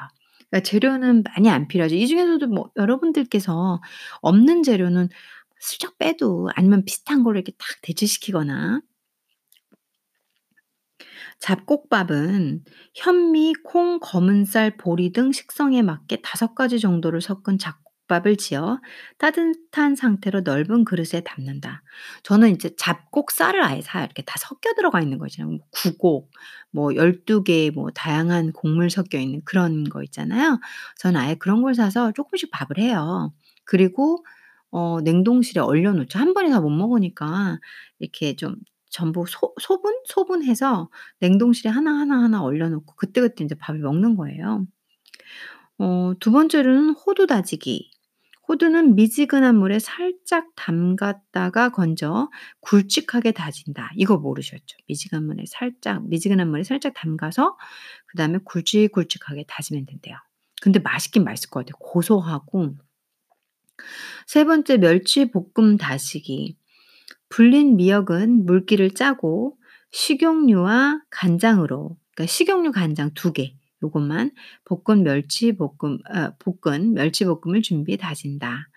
그러니까 0.49 0.69
재료는 0.69 1.23
많이 1.23 1.49
안 1.49 1.67
필요하죠. 1.67 1.95
이 1.95 2.07
중에서도 2.07 2.47
뭐 2.47 2.69
여러분들께서 2.77 3.81
없는 4.21 4.63
재료는 4.63 5.09
슬쩍 5.59 5.97
빼도 5.97 6.49
아니면 6.55 6.83
비슷한 6.85 7.23
거를 7.23 7.39
이렇게 7.39 7.53
딱 7.57 7.67
대체시키거나 7.81 8.81
잡곡밥은 11.39 12.63
현미, 12.95 13.53
콩, 13.63 13.99
검은쌀, 13.99 14.77
보리 14.77 15.11
등 15.11 15.31
식성에 15.31 15.81
맞게 15.81 16.21
5 16.21 16.55
가지 16.55 16.79
정도를 16.79 17.21
섞은 17.21 17.57
잡곡 17.59 17.92
밥을 18.07 18.37
지어 18.37 18.79
따뜻한 19.17 19.95
상태로 19.95 20.41
넓은 20.41 20.83
그릇에 20.85 21.21
담는다. 21.25 21.83
저는 22.23 22.49
인제 22.51 22.75
잡곡 22.77 23.31
쌀을 23.31 23.63
아예 23.63 23.81
사요. 23.81 24.03
이렇게 24.05 24.23
다 24.23 24.35
섞여 24.39 24.73
들어가 24.75 25.01
있는 25.01 25.17
거 25.19 25.27
있잖아요. 25.27 25.51
뭐 25.57 25.59
구곡 25.71 26.31
뭐 26.71 26.95
12 26.95 27.43
개의 27.43 27.71
뭐 27.71 27.91
다양한 27.91 28.51
곡물 28.53 28.89
섞여 28.89 29.17
있는 29.19 29.41
그런 29.45 29.83
거 29.85 30.03
있잖아요. 30.03 30.59
저는 30.99 31.19
아예 31.19 31.35
그런 31.35 31.61
걸 31.61 31.75
사서 31.75 32.11
쪼끔씩 32.13 32.51
밥을 32.51 32.77
해요. 32.79 33.33
그리고 33.65 34.25
어 34.71 34.99
냉동실에 35.01 35.61
얼려 35.61 35.93
놓죠. 35.93 36.19
한 36.19 36.33
번에 36.33 36.49
다 36.49 36.59
못 36.61 36.69
먹으니까 36.69 37.59
이렇게 37.99 38.35
좀 38.35 38.55
전부 38.89 39.25
소 39.27 39.53
소분? 39.61 39.93
소분해서 40.07 40.89
냉동실에 41.19 41.69
하나하나 41.69 42.21
하나 42.23 42.41
얼려 42.43 42.69
놓고 42.69 42.95
그때그때 42.95 43.43
인제 43.43 43.55
밥을 43.55 43.79
먹는 43.81 44.15
거예요. 44.15 44.65
어두 45.77 46.31
번째로는 46.31 46.91
호두 46.91 47.27
다지기. 47.27 47.91
호두는 48.47 48.95
미지근한 48.95 49.55
물에 49.55 49.79
살짝 49.79 50.49
담갔다가 50.55 51.69
건져 51.69 52.29
굵직하게 52.61 53.31
다진다. 53.31 53.91
이거 53.95 54.17
모르셨죠? 54.17 54.77
미지근한 54.87 55.25
물에 55.25 55.43
살짝 55.47 56.07
미지근한 56.07 56.49
물에 56.49 56.63
살짝 56.63 56.93
담가서 56.93 57.57
그다음에 58.07 58.39
굵직굵직하게 58.43 59.45
다지면 59.47 59.85
된대요. 59.85 60.17
근데 60.61 60.79
맛있긴 60.79 61.23
맛있을 61.23 61.49
것 61.49 61.61
같아요. 61.61 61.77
고소하고 61.79 62.75
세 64.27 64.43
번째 64.43 64.77
멸치 64.77 65.31
볶음 65.31 65.77
다시기. 65.77 66.57
불린 67.29 67.77
미역은 67.77 68.45
물기를 68.45 68.91
짜고 68.91 69.57
식용유와 69.91 71.01
간장으로 71.09 71.97
그러니까 72.15 72.31
식용유, 72.31 72.71
간장 72.71 73.13
2개 73.13 73.55
요것만 73.83 74.31
볶은 74.65 75.03
멸치 75.03 75.53
볶음 75.53 75.99
어 76.09 76.31
볶은 76.39 76.93
멸치 76.93 77.25
볶음을 77.25 77.61
준비해 77.61 77.97
다진다. 77.97 78.69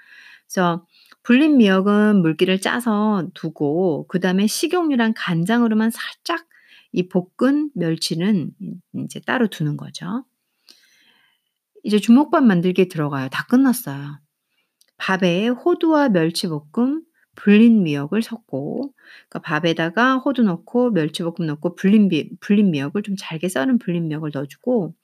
그래서 0.47 0.87
불린 1.23 1.57
미역은 1.59 2.21
물기를 2.21 2.61
짜서 2.61 3.29
두고 3.35 4.07
그다음에 4.09 4.47
식용유랑 4.47 5.15
간장으로만 5.17 5.91
살짝 5.91 6.47
이 6.93 7.09
볶은 7.09 7.71
멸치는 7.75 8.51
이 8.61 8.75
인제 8.95 9.21
따로 9.21 9.49
두는 9.49 9.77
거죠. 9.77 10.25
이제 11.85 11.99
주먹밥 11.99 12.45
만들기에 12.45 12.89
들어가요. 12.89 13.29
다 13.31 13.47
끝났어요. 13.47 14.19
밥에 14.97 15.49
호두와 15.49 16.09
멸치볶음, 16.09 17.03
불린 17.37 17.83
미역을 17.85 18.23
섞고 18.23 18.93
그러니까 19.31 19.39
밥에다가 19.41 20.17
호두 20.19 20.43
넣고 20.43 20.91
멸치볶음 20.93 21.47
넣고 21.47 21.75
불린 21.77 22.09
미 22.09 22.31
불린 22.41 22.71
미역을 22.73 23.03
좀 23.03 23.17
잘게 23.19 23.49
썰은 23.49 23.79
불린 23.79 24.09
미역을 24.09 24.31
넣어 24.35 24.47
주고 24.47 24.95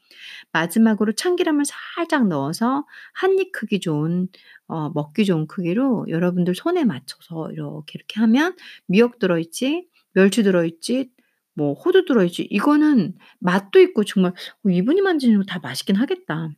마지막으로 0.53 1.13
참기름을 1.13 1.65
살짝 1.67 2.29
넣어서 2.29 2.87
한 3.15 3.39
입 3.39 3.53
크기 3.53 3.81
좋은 3.81 4.29
어 4.69 4.91
먹기 4.91 5.25
좋은 5.25 5.47
크기로 5.47 6.07
여러분들 6.09 6.55
손에 6.55 6.85
맞춰서 6.85 7.51
이렇게, 7.53 7.93
이렇게 7.97 8.21
하면 8.21 8.55
미역 8.87 9.19
들어있지, 9.19 9.87
멸치 10.15 10.43
들어있지, 10.43 11.11
뭐 11.55 11.75
호두 11.75 12.05
들어있지 12.07 12.47
이거는 12.51 13.15
맛도 13.41 13.81
있고 13.81 14.05
정말 14.05 14.33
'어 14.67 14.71
이분이 14.71 15.01
만드는 15.03 15.39
거 15.39 15.45
다 15.47 15.59
맛있긴 15.61 15.97
하겠다.' 15.97 16.51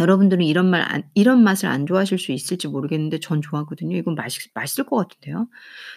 여러분들은 0.00 0.44
이런 0.44 0.70
말 0.70 0.82
안 0.82 1.02
이런 1.14 1.42
맛을 1.44 1.68
안 1.68 1.86
좋아하실 1.86 2.18
수 2.18 2.32
있을지 2.32 2.68
모르겠는데 2.68 3.20
전 3.20 3.42
좋아하거든요. 3.42 3.96
이건 3.96 4.14
맛있 4.14 4.50
맛있을 4.54 4.86
것 4.86 4.96
같은데요. 4.96 5.48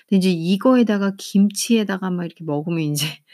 근데 0.09 0.17
이제 0.19 0.31
이거에다가 0.31 1.13
김치에다가 1.17 2.11
막 2.11 2.25
이렇게 2.25 2.43
먹으면 2.45 2.79
인제 2.81 3.05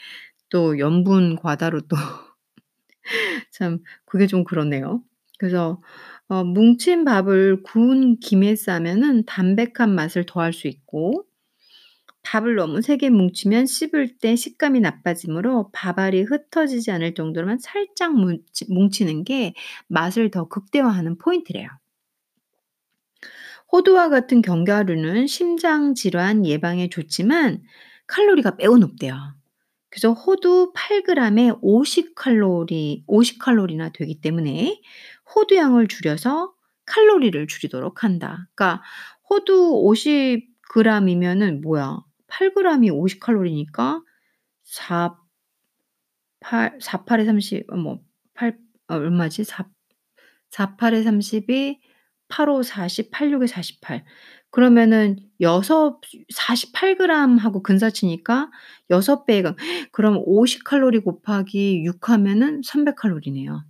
또 0.50 0.78
염분 0.78 1.36
과다로 1.38 1.82
또 1.88 1.96
참 3.52 3.78
그게 4.04 4.26
좀 4.26 4.44
그렇네요. 4.44 5.02
그래서 5.38 5.80
어 6.28 6.44
뭉친 6.44 7.04
밥을 7.04 7.62
구운 7.62 8.18
김에 8.20 8.54
싸면은 8.56 9.24
담백한 9.26 9.94
맛을 9.94 10.24
더할 10.26 10.52
수 10.52 10.68
있고 10.68 11.24
밥을 12.22 12.54
너무 12.54 12.82
세게 12.82 13.10
뭉치면 13.10 13.66
씹을 13.66 14.18
때 14.18 14.36
식감이 14.36 14.80
나빠지므로 14.80 15.70
밥알이 15.72 16.22
흩어지지 16.22 16.90
않을 16.92 17.14
정도로만 17.14 17.58
살짝 17.58 18.14
뭉치 18.14 18.72
뭉치는 18.72 19.24
게 19.24 19.54
맛을 19.88 20.30
더 20.30 20.48
극대화하는 20.48 21.18
포인트래요. 21.18 21.68
호두와 23.72 24.08
같은 24.08 24.42
견과류는 24.42 25.26
심장 25.26 25.94
질환 25.94 26.44
예방에 26.44 26.88
좋지만 26.88 27.62
칼로리가 28.06 28.56
매우 28.58 28.78
높대요. 28.78 29.14
그래서 29.88 30.12
호두 30.12 30.72
8 30.74 31.02
그램에 31.02 31.52
50 31.60 32.14
칼로리 32.14 33.04
50 33.06 33.38
칼로리나 33.38 33.90
되기 33.90 34.20
때문에 34.20 34.80
호두 35.34 35.56
양을 35.56 35.88
줄여서 35.88 36.54
칼로리를 36.86 37.46
줄이도록 37.46 38.04
한다. 38.04 38.48
그러니까 38.54 38.82
호두 39.28 39.82
50 39.84 40.48
그램이면은 40.72 41.60
뭐야? 41.60 41.98
8 42.32 42.54
그램이 42.54 42.90
50 42.90 43.20
칼로리니까 43.20 44.02
4 44.64 45.16
8 46.40 46.78
4 46.80 47.04
8에 47.04 47.26
30어뭐8 47.26 48.56
어 48.88 48.94
얼마지? 48.94 49.44
4 49.44 49.68
4 50.50 50.76
8에 50.76 51.04
32 51.04 51.80
8 52.28 52.48
5 52.48 52.62
40 52.62 53.10
8 53.10 53.28
6에 53.28 53.46
48 53.46 54.04
그러면은 54.50 55.16
여섯 55.40 56.00
48 56.30 56.96
그램하고 56.96 57.62
근사치니까 57.62 58.50
6 58.90 59.26
배가 59.26 59.54
그럼 59.92 60.22
50 60.24 60.64
칼로리 60.64 61.00
곱하기 61.00 61.84
6 61.84 62.08
하면은 62.08 62.62
300 62.64 62.96
칼로리네요. 62.96 63.64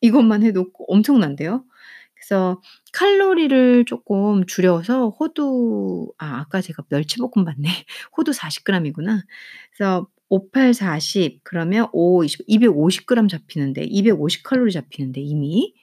이것만 0.00 0.42
해도 0.42 0.70
엄청난데요. 0.88 1.64
그래서 2.16 2.60
칼로리를 2.92 3.84
쪼끔 3.86 4.46
줄여서 4.46 5.10
호두 5.10 6.12
아 6.18 6.38
아까 6.40 6.60
제가 6.62 6.84
멸치볶음 6.88 7.44
봤네. 7.44 7.68
호두 8.16 8.32
40 8.32 8.64
그램이구나. 8.64 9.22
그래서 9.76 10.08
5, 10.28 10.50
8, 10.50 10.74
40 10.74 11.40
그러면 11.44 11.88
5, 11.92 12.24
20 12.24 12.42
250 12.48 13.06
그램 13.06 13.28
잡히는데 13.28 13.84
250 13.84 14.42
칼로리 14.44 14.72
잡히는데 14.72 15.20
이미. 15.20 15.74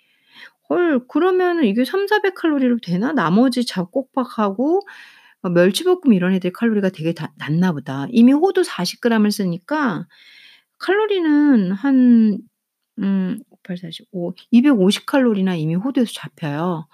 헐 0.70 1.08
그러면은 1.08 1.66
이게 1.66 1.86
3-400 1.86 2.36
칼로리로 2.36 2.80
되나? 2.82 3.14
나머지 3.14 3.66
잡곡밥하고 3.66 4.82
어 5.44 5.50
멸치볶음 5.50 6.14
이런 6.14 6.34
애들 6.34 6.54
칼로리가 6.54 6.90
되게 6.90 7.14
다 7.14 7.34
낮나 7.38 7.74
보다. 7.74 8.08
이미 8.12 8.34
호두 8.34 8.64
40 8.64 9.02
그램을 9.02 9.32
쓰니까 9.32 10.08
칼로리는 10.80 11.72
한 11.74 12.40
음 13.00 13.40
5, 13.64 13.68
8, 13.68 13.78
40 13.78 14.08
5 14.12 14.34
250 14.52 15.06
칼로리나 15.06 15.56
이미 15.56 15.76
호두에서 15.76 16.12
잡혀요. 16.14 16.88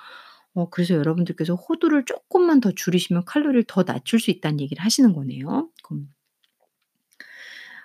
어 0.53 0.69
그래서 0.69 0.93
여러분들께서 0.95 1.55
호두를 1.55 2.05
쪼끔만 2.05 2.59
더 2.61 2.71
줄이시면 2.71 3.25
칼로리를 3.25 3.63
더 3.67 3.83
낮출 3.83 4.19
수 4.19 4.31
있다는 4.31 4.59
얘기를 4.61 4.83
하시는 4.83 5.13
거네요. 5.13 5.69
음. 5.91 6.09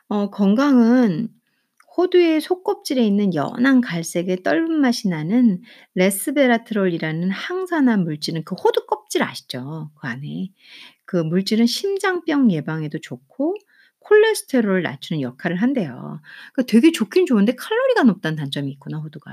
어 0.08 0.30
건강은 0.30 1.28
호두의 1.96 2.40
속껍질에 2.40 3.06
있는 3.06 3.34
연한 3.34 3.80
갈색의 3.80 4.42
떫은 4.42 4.80
맛이 4.80 5.08
나는 5.08 5.62
레스베라트롤이라는 5.94 7.30
항산화 7.30 7.98
물질은 7.98 8.44
그 8.44 8.54
호두 8.56 8.86
껍질 8.86 9.22
아시죠? 9.22 9.90
그 9.94 10.08
안에. 10.08 10.50
그 11.04 11.16
물질은 11.18 11.66
심장병 11.66 12.50
예방에도 12.50 12.98
좋고 13.00 13.54
콜레스테롤을 14.04 14.82
낮추는 14.82 15.22
역할을 15.22 15.56
한대요. 15.56 16.20
그러니까 16.52 16.62
되게 16.70 16.92
좋긴 16.92 17.26
좋은데 17.26 17.54
칼로리가 17.56 18.04
높다는 18.04 18.36
단점이 18.36 18.70
있구나 18.72 18.98
호두가. 18.98 19.32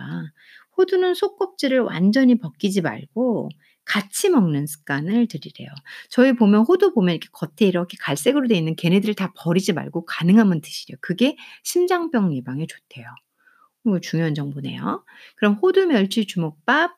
호두는 0.77 1.13
속껍질을 1.13 1.81
완전히 1.81 2.37
벗기지 2.37 2.81
말고 2.81 3.49
같이 3.85 4.29
먹는 4.29 4.67
습관을 4.67 5.27
들이래요. 5.27 5.69
저희 6.09 6.33
보면 6.33 6.63
호두 6.67 6.93
보면 6.93 7.15
이렇게 7.15 7.27
겉에 7.31 7.67
이렇게 7.67 7.97
갈색으로 7.99 8.47
돼 8.47 8.55
있는 8.57 8.75
걔네들을 8.75 9.15
다 9.15 9.33
버리지 9.37 9.73
말고 9.73 10.05
가능하면 10.05 10.61
드시래요. 10.61 10.97
그게 11.01 11.35
심장병 11.63 12.35
예방에 12.35 12.65
좋대요. 12.67 13.05
어 13.87 13.99
중요한 13.99 14.35
정보네요. 14.35 15.03
그럼 15.37 15.55
호두 15.55 15.87
멸치 15.87 16.25
주먹밥 16.27 16.91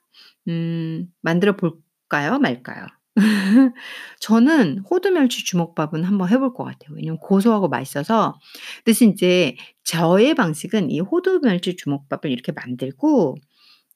음 0.50 1.08
만들어 1.22 1.56
볼까요? 1.58 2.40
말까요? 2.40 2.88
저는 4.20 4.80
호두 4.90 5.12
멸치 5.12 5.44
주먹밥은 5.46 6.04
한번 6.04 6.30
해볼 6.30 6.54
것 6.54 6.64
같아요. 6.64 6.96
왜냐면 6.96 7.20
고소하고 7.20 7.68
맛있어서. 7.70 8.40
대신 8.86 9.12
인제 9.12 9.56
저의 9.84 10.34
방식은 10.36 10.90
이 10.92 11.00
호두 11.00 11.40
멸치 11.42 11.76
주먹밥을 11.76 12.32
이렇게 12.32 12.52
만들고 12.52 13.36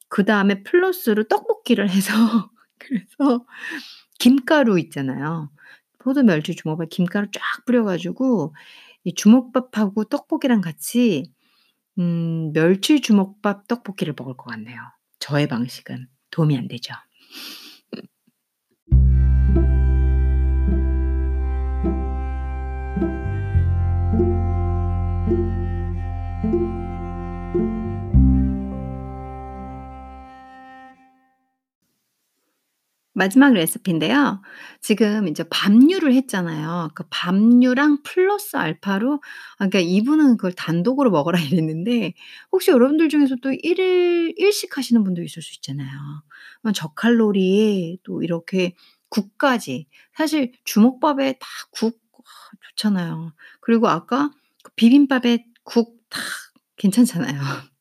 그 0.10 0.26
다음에 0.26 0.64
플러스로 0.64 1.26
떡볶이를 1.26 1.90
해서 1.90 2.14
그래서 2.80 3.46
김가루 4.20 4.80
있잖아요. 4.82 5.52
포도 6.00 6.24
멸치 6.24 6.56
주먹밥에 6.56 6.88
김가루 6.90 7.28
쫙 7.34 7.42
뿌려 7.66 7.84
가지고 7.86 8.56
이 9.06 9.14
주먹밥하고 9.16 10.06
떡볶이랑 10.06 10.62
같이 10.62 11.32
음 12.00 12.52
멸치 12.54 13.02
주먹밥 13.02 13.68
떡볶이를 13.70 14.16
먹을 14.18 14.36
것 14.38 14.46
같네요. 14.52 14.80
저의 15.20 15.48
방식은. 15.50 16.08
도움이 16.32 16.58
안 16.58 16.68
되죠. 16.70 16.94
마지막 33.18 33.54
레시피인데요. 33.54 34.42
지금 34.82 35.28
인제 35.28 35.46
밥류를 35.50 36.14
했잖아요. 36.14 36.90
그 36.96 37.04
밥류랑 37.10 38.04
플러스 38.04 38.56
알파로 38.58 39.16
아 39.16 39.68
그러니까 39.68 39.80
이분은 39.80 40.38
그걸 40.38 40.54
단독으로 40.54 41.12
먹어라 41.12 41.40
이랬는데 41.42 42.14
혹시 42.52 42.72
여러분들 42.72 43.10
중에서 43.10 43.36
또 43.42 43.52
1일 43.52 44.34
일식 44.38 44.78
하시는 44.78 45.04
분도 45.04 45.24
있을 45.24 45.42
수 45.42 45.56
있잖아요. 45.56 45.90
그럼 46.62 46.74
저칼로리에 46.74 47.98
또 48.04 48.22
이렇게 48.24 48.76
국까지 49.10 49.88
사실 50.16 50.52
주먹밥에 50.66 51.40
다국아 51.40 51.94
좋잖아요. 52.70 53.34
그리고 53.62 53.88
아까 53.88 54.32
그 54.64 54.72
비빔밥에 54.76 55.46
국 55.64 55.98
다 56.10 56.22
괜찮잖아요. 56.78 57.42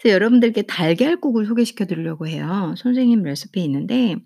그래서 0.00 0.14
여러분들께 0.14 0.62
달걀국을 0.62 1.46
소개시켜 1.46 1.86
드리려고 1.86 2.26
해요. 2.26 2.74
선생님 2.78 3.22
레시피에 3.22 3.64
있는데 3.64 4.16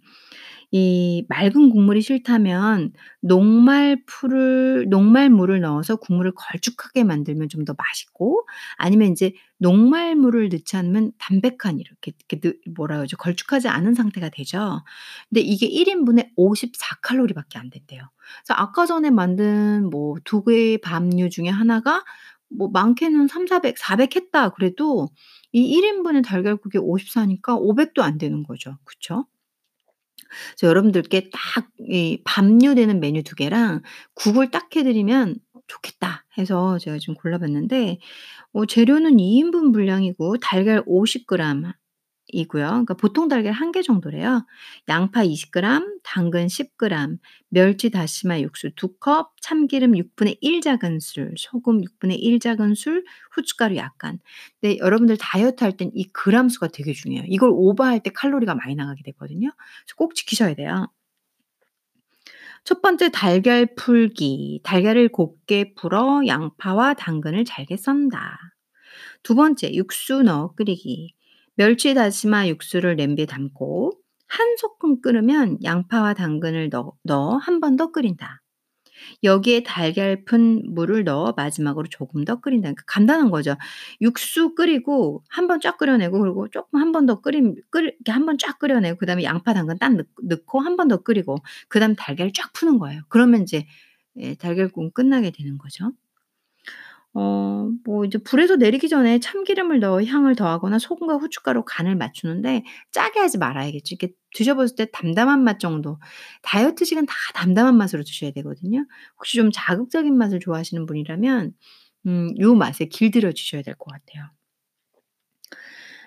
이 0.73 1.25
맑은 1.29 1.71
국물이 1.71 2.01
싫다면 2.01 2.93
녹말풀을 3.23 4.87
녹말물을 4.89 5.61
넣어서 5.61 5.97
국물을 5.97 6.33
걸쭉하게 6.35 7.03
만들면 7.05 7.49
좀 7.49 7.65
더 7.65 7.75
맛있고 7.77 8.47
아니면 8.77 9.09
인제 9.09 9.33
녹말물을 9.59 10.49
넣지 10.49 10.77
않으면 10.77 11.13
담백한 11.19 11.79
이렇게 11.81 12.13
이렇게 12.29 12.41
느 12.41 12.55
뭐라 12.75 12.97
그러죠? 12.97 13.17
걸쭉하지 13.19 13.69
않은 13.69 13.95
상태가 13.95 14.31
되죠. 14.31 14.83
근데 15.29 15.41
이게 15.43 15.67
1 15.67 15.89
인분에 15.89 16.33
54 16.37 16.97
칼로리밖에 17.03 17.59
안 17.59 17.69
된대요. 17.71 18.03
그래서 18.45 18.55
아까 18.61 18.87
전에 18.87 19.11
만든 19.11 19.91
뭐 19.91 20.15
2 20.25 20.45
개의 20.47 20.79
밥류 20.79 21.29
중에 21.31 21.49
하나가 21.49 22.03
뭐 22.51 22.69
많게는 22.71 23.27
3-400 23.29 23.77
400 23.79 24.17
했다 24.17 24.51
그래도 24.51 25.09
이 25.53 25.61
1 25.79 25.85
인분의 25.85 26.23
달걀국이 26.23 26.79
54 26.79 27.27
니까 27.27 27.57
500도 27.57 28.03
안 28.03 28.19
되는 28.19 28.43
거죠. 28.45 28.79
그쵸? 28.85 29.27
그래서 30.57 30.69
여러분들께 30.69 31.31
딱 31.33 31.71
이 31.89 32.21
밥류 32.25 32.75
되는 32.75 33.01
메뉴 33.01 33.23
2 33.23 33.35
개랑 33.37 33.83
국을 34.15 34.51
딱 34.51 34.77
해 34.77 34.83
드리면 34.85 35.37
좋겠다 35.67 36.25
해서 36.39 36.79
제가 36.79 36.99
좀 36.99 37.15
골라 37.17 37.39
봤는데 37.39 37.99
어 38.53 38.67
재료는 38.67 39.19
2 39.21 39.37
인분 39.39 39.73
분량이고 39.73 40.39
달걀 40.39 40.83
50 40.87 41.27
그램 41.27 41.65
이고요. 42.33 42.67
그러니까 42.67 42.95
보통 42.95 43.29
달걀 43.29 43.53
1개 43.53 43.83
정도래요. 43.83 44.47
양파 44.89 45.23
20 45.23 45.51
그램, 45.51 45.99
당근 46.03 46.49
10 46.49 46.77
그램, 46.77 47.19
멸치 47.49 47.91
다시마 47.91 48.41
육수 48.41 48.71
2 48.77 48.99
컵, 49.01 49.33
참기름 49.41 49.95
6분의 49.97 50.39
1 50.41 50.61
작은술, 50.61 51.35
소금 51.39 51.81
6분의 51.83 52.17
1 52.19 52.41
작은술, 52.41 53.05
후춧가루 53.33 53.77
약간. 53.77 54.19
근데 54.61 54.79
여러분들 54.79 55.17
다이어트 55.19 55.65
할 55.65 55.73
땐 55.77 55.91
이 55.95 56.05
그램 56.13 56.49
수가 56.49 56.69
되게 56.69 56.93
중요해요. 56.93 57.27
이걸 57.29 57.51
오버할 57.53 58.03
때 58.03 58.11
칼로리가 58.11 58.55
많이 58.55 58.75
나가게 58.75 59.03
되거든요. 59.05 59.51
그래서 59.51 59.97
꼭 59.97 60.15
지키셔야 60.15 60.55
돼요. 60.55 60.87
첫 62.65 62.83
번째 62.83 63.11
달걀 63.11 63.67
풀기. 63.75 64.61
달걀을 64.65 65.09
곱게 65.11 65.75
풀어 65.75 66.23
양파와 66.27 66.95
당근을 66.95 67.45
잘게 67.45 67.77
썬다. 67.77 68.39
두 69.23 69.35
번째 69.35 69.73
육수 69.75 70.23
넣어 70.23 70.55
끓이기. 70.55 71.15
멸치 71.61 71.95
다시마 71.95 72.49
육수를 72.49 72.97
냄비에 72.97 73.27
담고 73.27 73.93
한 74.29 74.57
소끔 74.57 75.01
끓으면 75.01 75.59
양파와 75.63 76.15
당근을 76.15 76.71
넣 76.71 76.95
넣어 77.05 77.37
한 77.37 77.61
번 77.61 77.77
더 77.77 77.93
끓인다. 77.93 78.43
여기에 79.25 79.63
달걀 79.65 80.25
푼 80.25 80.63
물을 80.75 81.05
넣어 81.05 81.35
마지막으로 81.37 81.89
조금 81.89 82.25
더 82.25 82.41
끓인다. 82.41 82.67
그러니까 82.69 82.85
간단한 82.87 83.31
거죠. 83.31 83.57
육수 84.01 84.55
끓이고 84.55 85.25
한 85.31 85.47
번 85.49 85.61
쫙 85.61 85.79
끓여내고 85.79 86.21
그리고 86.21 86.49
조금 86.51 86.81
한 86.81 86.93
번 86.93 87.07
더 87.07 87.21
끓임 87.21 87.55
끓 87.71 87.85
이렇게 87.87 88.13
한 88.13 88.27
번 88.27 88.39
쫙 88.39 88.59
끓여내고 88.59 88.99
그다음에 88.99 89.25
양파 89.25 89.55
당근 89.55 89.79
딱넣 89.79 90.05
넣고 90.25 90.61
한 90.61 90.77
번 90.77 90.89
더 90.89 90.99
끓이고 91.03 91.39
그다음에 91.69 91.95
달걀을 91.99 92.33
쫙 92.35 92.53
푸는 92.55 92.79
거예요. 92.79 93.03
그러면 93.11 93.43
이제 93.43 93.67
예 94.19 94.35
달걀국은 94.37 94.93
끝나게 94.93 95.31
되는 95.33 95.59
거죠. 95.59 95.93
어 97.15 97.51
뭐 97.85 98.05
이제 98.05 98.19
불에서 98.19 98.57
내리기 98.57 98.89
전에 98.89 99.19
참기름을 99.21 99.81
넣어 99.81 100.03
향을 100.05 100.35
더하거나 100.37 100.79
소금과 100.79 101.17
후춧가루 101.17 101.65
간을 101.67 101.97
맞추는데 101.97 102.65
짜게 102.93 103.21
하지 103.21 103.39
말아야겠죠. 103.39 103.95
이렇게 103.95 104.15
드셔 104.35 104.55
봤을 104.57 104.77
때 104.77 104.87
담담한 104.93 105.43
맛 105.45 105.59
정도. 105.61 105.99
다이어트식은 106.43 107.07
다 107.07 107.15
담담한 107.35 107.77
맛으로 107.77 108.03
드셔야 108.05 108.31
되거든요. 108.33 108.85
혹시 109.19 109.37
좀 109.37 109.51
자극적인 109.53 110.17
맛을 110.17 110.41
좋아하시는 110.41 110.85
분이라면 110.87 111.53
음 112.07 112.35
요 112.41 112.55
맛에 112.55 112.87
길들여 112.87 113.33
주셔야 113.33 113.63
될 113.63 113.75
것 113.77 113.91
같아요. 113.93 114.31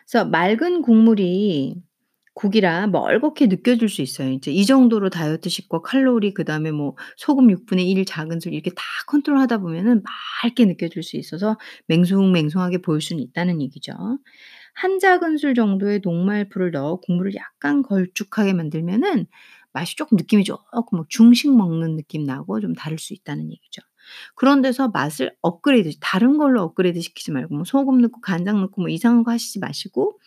그래서 0.06 0.26
맑은 0.26 0.82
국물이 0.82 1.82
국이라 2.36 2.88
멀겋게 2.88 3.48
느껴질 3.48 3.90
수 3.90 4.02
있어요. 4.02 4.32
이제 4.32 4.52
이 4.52 4.66
정도로 4.66 5.10
다이어트식과 5.10 5.82
칼로리 5.82 6.34
그다음에 6.34 6.72
뭐 6.72 6.96
소금 7.18 7.52
6분의 7.52 7.90
1 7.90 8.06
작은 8.06 8.40
술 8.40 8.54
이렇게 8.54 8.72
다 8.72 8.84
컨트롤하다 9.08 9.60
보면은 9.60 10.02
맑게 10.44 10.66
느껴질 10.66 11.04
수 11.04 11.18
있어서 11.18 11.58
맹숭맹숭하게 11.88 12.80
보일 12.80 13.02
수는 13.02 13.22
있다는 13.24 13.62
얘기죠. 13.62 13.94
한 14.76 15.00
작은술 15.00 15.56
정도의 15.56 16.02
녹말풀을 16.04 16.72
넣어 16.72 16.98
국물을 17.02 17.36
약간 17.36 17.84
걸쭉하게 17.84 18.54
만들면은 18.54 19.28
맛이 19.74 19.96
쪼끔 19.96 20.18
느낌이 20.18 20.44
쪼끔 20.46 20.98
뭐 20.98 21.06
중식 21.10 21.56
먹는 21.56 21.96
느낌 21.98 22.24
나고 22.26 22.60
좀 22.62 22.74
다를 22.76 22.98
수 23.00 23.14
있다는 23.14 23.52
얘기죠. 23.52 23.82
그런 24.36 24.62
데서 24.64 24.90
맛을 24.90 25.36
업그레이드 25.42 25.92
다른 26.02 26.38
걸로 26.38 26.62
업그레이드 26.64 27.02
시키지 27.02 27.32
말고 27.32 27.56
뭐 27.56 27.64
소금 27.66 28.02
넣고 28.02 28.22
간장 28.22 28.62
넣고 28.62 28.82
뭐 28.82 28.90
이상한 28.90 29.24
거 29.24 29.32
하시지 29.32 29.60
마시고 29.60 30.20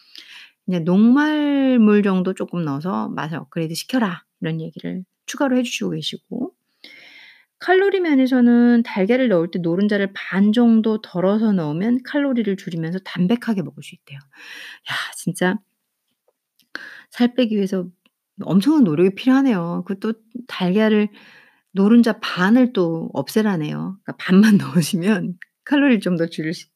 그냥 0.66 0.84
"녹말물 0.84 2.02
정도 2.02 2.34
쪼끔 2.34 2.64
넣어서 2.64 3.08
맛을 3.10 3.38
업그레이드 3.38 3.74
시켜라." 3.74 4.24
이런 4.40 4.60
얘기를 4.60 5.04
추가로 5.26 5.56
해 5.58 5.62
주시고 5.62 5.90
계시고 5.92 6.54
칼로리 7.58 8.00
면에서는 8.00 8.82
달걀을 8.84 9.28
넣을 9.28 9.50
때 9.50 9.58
노른자를 9.58 10.10
반 10.14 10.52
정도 10.52 11.00
덜어서 11.00 11.52
넣으면 11.52 12.00
칼로리를 12.04 12.54
줄이면서 12.56 12.98
담백하게 13.00 13.62
먹을 13.62 13.82
수 13.82 13.94
있대요. 13.94 14.18
야 14.18 14.94
진짜 15.16 15.56
살 17.10 17.34
빼기 17.34 17.56
위해서 17.56 17.86
엄청난 18.42 18.84
노력이 18.84 19.14
필요하네요. 19.14 19.84
그 19.86 19.98
또 20.00 20.12
달걀을 20.48 21.08
노른자 21.72 22.20
반을 22.20 22.72
또 22.72 23.10
없애라네요. 23.14 23.98
그러니까 24.04 24.16
반만 24.18 24.56
넣으시면 24.84 25.38
칼로리를 25.64 26.00
좀 26.00 26.16
더 26.16 26.26
줄일 26.26 26.54
수 26.54 26.66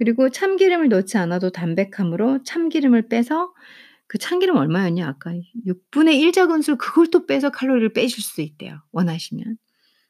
그리고 0.00 0.30
참기름을 0.30 0.88
넣지 0.88 1.18
않아도 1.18 1.50
담백함으로 1.50 2.42
참기름을 2.44 3.08
빼서 3.10 3.52
그 4.08 4.18
참기름 4.18 4.56
얼마였냐 4.56 5.06
아까 5.08 5.32
6분의 5.66 6.18
1 6.20 6.32
작은술 6.32 6.78
그걸 6.78 7.08
또 7.10 7.26
빼서 7.26 7.50
칼로리를 7.50 7.92
빼실 7.92 8.22
수 8.24 8.40
있대요 8.42 8.82
원하시면. 8.92 9.58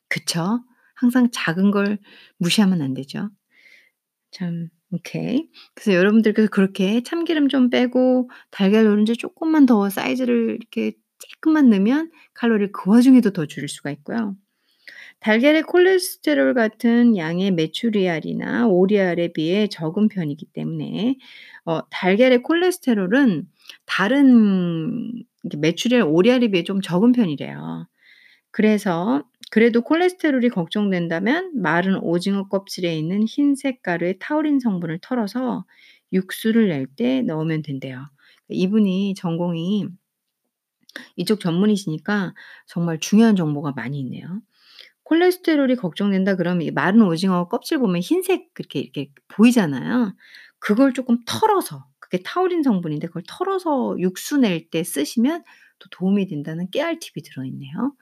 그쵸? 0.09 0.61
항상 0.97 1.29
작은 1.33 1.71
걸 1.73 1.99
무시하면 2.39 2.83
안 2.83 2.95
되죠. 2.95 3.31
참 4.33 4.69
오케이. 4.93 5.49
그래서 5.75 5.95
여러분들께서 5.95 6.49
그렇게 6.51 7.03
참기름 7.03 7.49
좀 7.49 7.71
빼고 7.71 8.31
달걀 8.51 8.85
노른자 8.85 9.15
쪼끔만 9.19 9.67
더 9.67 9.91
사이즈를 9.91 10.57
이렇게 10.61 10.93
쬐끔만 11.43 11.69
넣으면 11.71 12.11
칼로리를 12.35 12.73
그 12.73 12.91
와중에도 12.91 13.31
더 13.33 13.47
줄일 13.47 13.69
수가 13.69 13.91
있고요. 13.93 14.37
달걀의 15.21 15.63
콜레스테롤 15.65 16.55
같은 16.55 17.17
양의 17.17 17.51
메추리알이나 17.53 18.67
오리알에 18.69 19.33
비해 19.35 19.67
적은 19.69 20.09
편이기 20.09 20.47
때문에 20.55 21.17
어 21.67 21.81
달걀의 21.91 22.43
콜레스테롤은 22.43 23.47
다른 23.87 25.23
메추리알, 25.59 26.03
오리알에 26.05 26.49
비해 26.49 26.65
좀 26.65 26.81
적은 26.81 27.13
편이래요. 27.13 27.87
그래서 28.53 29.25
그래도 29.51 29.83
콜레스테롤이 29.83 30.51
걱정된다면 30.51 31.53
마른 31.61 31.97
오징어 31.99 32.49
껍질에 32.49 32.97
있는 32.97 33.25
흰색 33.29 33.83
가루의 33.83 34.19
타우린 34.21 34.61
성분을 34.61 35.01
털어서 35.03 35.65
육수를 36.13 36.69
낼 36.69 36.87
때 36.97 37.23
넣으면 37.23 37.63
된대요. 37.63 38.07
이분이 38.49 39.15
전공이 39.17 39.89
이쪽 41.17 41.41
전문이시니까 41.41 42.35
정말 42.67 42.99
중요한 42.99 43.37
정보가 43.37 43.73
많이 43.73 43.99
있네요. 44.01 44.41
콜레스테롤이 45.11 45.77
걱정된다 45.77 46.37
그러면 46.37 46.63
이 46.63 46.73
마른 46.73 47.03
오징어 47.03 47.49
껍질 47.49 47.79
보면 47.79 48.01
흰색 48.03 48.55
그렇게 48.55 48.81
이렇게 48.81 49.11
보이잖아요. 49.29 50.15
그걸 50.61 50.95
쪼끔 50.95 51.19
털어서 51.27 51.87
그게 52.01 52.23
타우린 52.25 52.63
성분인데 52.63 53.09
그걸 53.09 53.23
털어서 53.29 53.97
육수 54.01 54.39
낼 54.39 54.71
때 54.71 54.85
쓰시면 54.85 55.45
또 55.81 55.89
도움이 55.91 56.29
된다는 56.29 56.71
깨알 56.71 56.99
팁이 57.01 57.25
들어 57.25 57.45
있네요. 57.47 57.95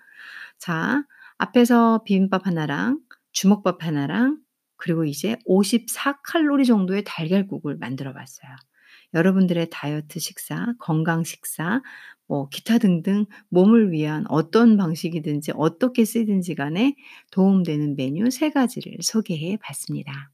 자 0.59 1.05
앞에서 1.39 2.03
비빔밥 2.05 2.47
하나랑 2.47 3.01
주먹밥 3.33 3.85
하나랑 3.85 4.39
그리고 4.77 5.05
이제 5.05 5.37
54 5.47 6.21
칼로리 6.23 6.65
정도의 6.67 7.05
달걀국을 7.07 7.77
만들어 7.79 8.13
봤어요. 8.15 8.51
여러분들의 9.15 9.69
다이어트 9.71 10.19
식사, 10.21 10.75
건강 10.79 11.25
식사 11.25 11.81
뭐 12.27 12.49
기타 12.49 12.79
등등 12.79 13.25
몸을 13.49 13.91
위한 13.91 14.25
어떤 14.29 14.77
방식이든지 14.77 15.53
어떻게 15.55 16.05
쓰이든지 16.05 16.55
간에 16.55 16.95
도움되는 17.33 17.97
메뉴 17.97 18.31
3 18.31 18.51
가지를 18.51 18.99
소개해 19.01 19.57
봤습니다. 19.63 20.31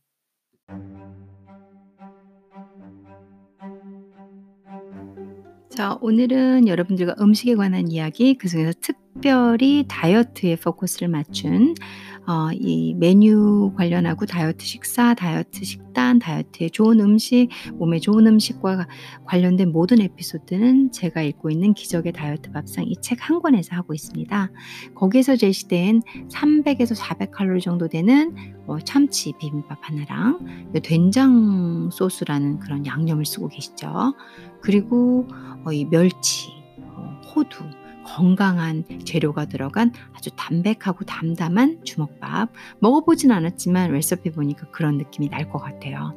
자 5.70 5.98
오늘은 6.00 6.68
여러분들과 6.68 7.16
음식에 7.20 7.56
관한 7.56 7.90
이야기 7.90 8.34
그 8.34 8.48
중에서 8.48 8.72
특별히 8.80 9.84
다이어트에 9.88 10.56
포커스를 10.56 11.08
맞춘 11.08 11.74
어 12.26 12.50
이 12.54 12.94
메뉴 12.94 13.72
관련하고 13.76 14.24
다이어트 14.26 14.64
식사, 14.64 15.12
다이어트 15.14 15.64
식단, 15.64 16.18
다이어트에 16.20 16.70
좋은 16.70 17.00
음식, 17.00 17.48
몸에 17.74 17.98
좋은 18.00 18.26
음식과 18.26 18.86
관련된 19.26 19.70
모든 19.72 20.00
에피소드는 20.00 20.92
제가 20.92 21.20
읽고 21.22 21.50
있는 21.50 21.74
기적의 21.74 22.12
다이어트 22.12 22.50
밥상 22.52 22.84
이 22.86 22.94
책 23.02 23.18
한 23.20 23.40
권에서 23.40 23.76
하고 23.76 23.92
있습니다. 23.94 24.50
거기에서 24.94 25.36
제시된 25.36 26.00
300에서 26.30 26.94
400 26.94 27.30
칼로리 27.30 27.60
정도 27.60 27.88
되는 27.88 28.34
뭐 28.66 28.78
참치 28.80 29.32
비빔밥 29.38 29.78
하나랑 29.82 30.70
된장 30.82 31.90
소스라는 31.92 32.58
그런 32.60 32.86
양념을 32.86 33.26
쓰고 33.26 33.48
계시죠. 33.48 34.14
그리고 34.62 35.26
어 35.66 35.72
이 35.72 35.84
멸치, 35.86 36.48
어 36.80 37.20
호두 37.34 37.64
건강한 38.04 38.84
재료가 39.04 39.46
들어간 39.46 39.92
아주 40.14 40.30
담백하고 40.36 41.04
담담한 41.04 41.84
주먹밥. 41.84 42.50
먹어보진 42.80 43.30
않았지만 43.32 43.90
레시피 43.92 44.30
보니까 44.30 44.66
그런 44.70 44.98
느낌이 44.98 45.28
날 45.30 45.44
것 45.50 45.58
같아요. 45.58 46.14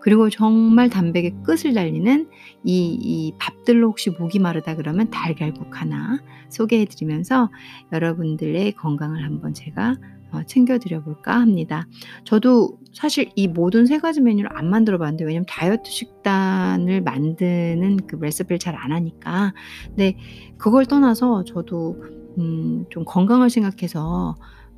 그리고 0.00 0.28
정말 0.30 0.90
담백의 0.90 1.36
끝을 1.44 1.74
달리는 1.74 2.28
이 2.64 2.84
이 3.00 3.32
밥들로 3.38 3.88
혹시 3.88 4.10
목이 4.10 4.38
마르다 4.38 4.74
그러면 4.76 5.10
달걀국 5.10 5.80
하나 5.80 6.18
소개해 6.50 6.84
드리면서 6.86 7.50
여러분들의 7.92 8.72
건강을 8.72 9.24
한번 9.24 9.54
제가 9.54 9.92
어 9.92 10.13
챙겨 10.46 10.78
드려 10.78 11.02
볼까 11.02 11.40
합니다. 11.40 11.86
저도 12.24 12.78
사실 12.92 13.30
이 13.36 13.48
모든 13.48 13.86
3 13.86 13.98
가지 13.98 14.20
메뉴를 14.20 14.50
안 14.54 14.68
만들어 14.70 14.98
봤는데 14.98 15.24
왜냐면 15.24 15.46
다이어트 15.48 15.90
식단을 15.90 17.02
만드는 17.02 17.98
그 18.06 18.16
레시피를 18.16 18.58
잘 18.58 18.74
안 18.76 18.92
하니까. 18.92 19.54
근데 19.86 20.16
그걸 20.58 20.86
떠나서 20.86 21.44
저도 21.44 21.96
음 22.38 22.86
좀 22.90 23.04
건강을 23.04 23.48
생각해서 23.50 24.34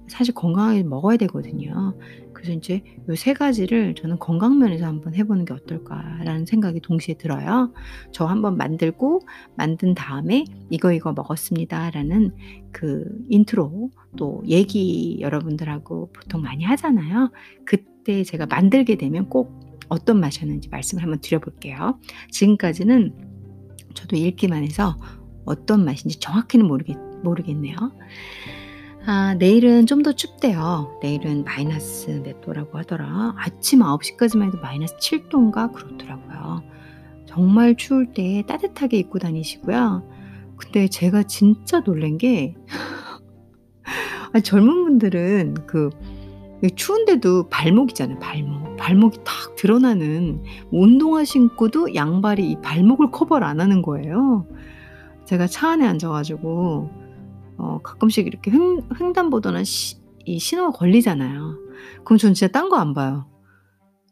사실 0.08 0.34
건강하게 0.34 0.82
먹어야 0.84 1.16
되거든요. 1.18 1.96
그래서 2.32 2.52
인제 2.52 2.82
요3 3.08 3.34
가지를 3.34 3.94
저는 3.94 4.18
'건강 4.18 4.58
면에서 4.58 4.86
한번 4.86 5.14
해 5.14 5.24
보는 5.24 5.44
게 5.44 5.54
어떨까.'라는 5.54 6.46
생각이 6.46 6.80
동시에 6.80 7.14
들어요. 7.14 7.72
저 8.12 8.26
한번 8.26 8.56
만들고 8.56 9.20
만든 9.56 9.94
다음에 9.94 10.44
"이거, 10.70 10.92
이거 10.92 11.12
먹었습니다."라는 11.12 12.32
그 12.72 13.04
인트로 13.28 13.90
또 14.16 14.42
얘기 14.46 15.18
여러분들하고 15.20 16.12
보통 16.12 16.42
많이 16.42 16.64
하잖아요. 16.64 17.30
그때 17.64 18.22
제가 18.22 18.46
만들게 18.46 18.96
되면 18.96 19.28
꼭 19.28 19.58
어떤 19.88 20.20
맛이었는지 20.20 20.68
말씀을 20.68 21.02
한번 21.02 21.20
드려 21.20 21.38
볼게요. 21.38 21.98
지금까지는 22.30 23.14
저도 23.94 24.16
읽기만 24.16 24.62
해서 24.62 24.96
어떤 25.46 25.84
맛인지 25.84 26.20
정확히는 26.20 26.66
모르겠 26.66 26.96
모르겠네요. 27.22 27.76
아 29.06 29.34
내일은 29.34 29.86
좀 29.86 30.02
더 30.02 30.12
춥대요. 30.12 30.98
내일은 31.00 31.44
마이너스 31.44 32.10
몇 32.24 32.40
도라고 32.40 32.76
하더라. 32.78 33.34
아침 33.36 33.80
9 33.82 33.98
시까지만 34.02 34.48
해도 34.48 34.58
마이너스 34.60 34.96
7 34.98 35.28
도인가 35.28 35.70
그렇더라고요. 35.70 36.62
정말 37.26 37.76
추울 37.76 38.12
때 38.12 38.42
따뜻하게 38.48 38.98
입고 38.98 39.18
다니시고요. 39.20 40.02
근데 40.56 40.88
제가 40.88 41.22
진짜 41.24 41.80
놀란 41.82 42.18
게 42.18 42.56
아 44.32 44.40
젊은 44.40 44.84
분들은 44.84 45.54
그 45.66 45.90
추운데도 46.74 47.48
발목이잖아요, 47.48 48.18
발목. 48.18 48.76
발목이 48.76 49.18
탁 49.24 49.54
드러나는 49.56 50.42
운동화 50.72 51.24
신고도 51.24 51.94
양발이 51.94 52.50
이 52.50 52.56
발목을 52.60 53.10
커버를 53.12 53.46
안 53.46 53.60
하는 53.60 53.82
거예요. 53.82 54.46
제가 55.26 55.46
차 55.46 55.70
안에 55.70 55.86
앉아 55.86 56.08
가지고 56.08 56.90
어 57.58 57.80
가끔씩 57.82 58.26
이렇게 58.26 58.50
횡 58.50 58.82
횡단보도나 59.00 59.64
시이 59.64 60.38
신호가 60.38 60.78
걸리잖아요. 60.78 61.58
그럼 62.04 62.18
전 62.18 62.34
진짜 62.34 62.48
딴 62.52 62.68
거 62.68 62.76
안 62.76 62.94
봐요. 62.94 63.26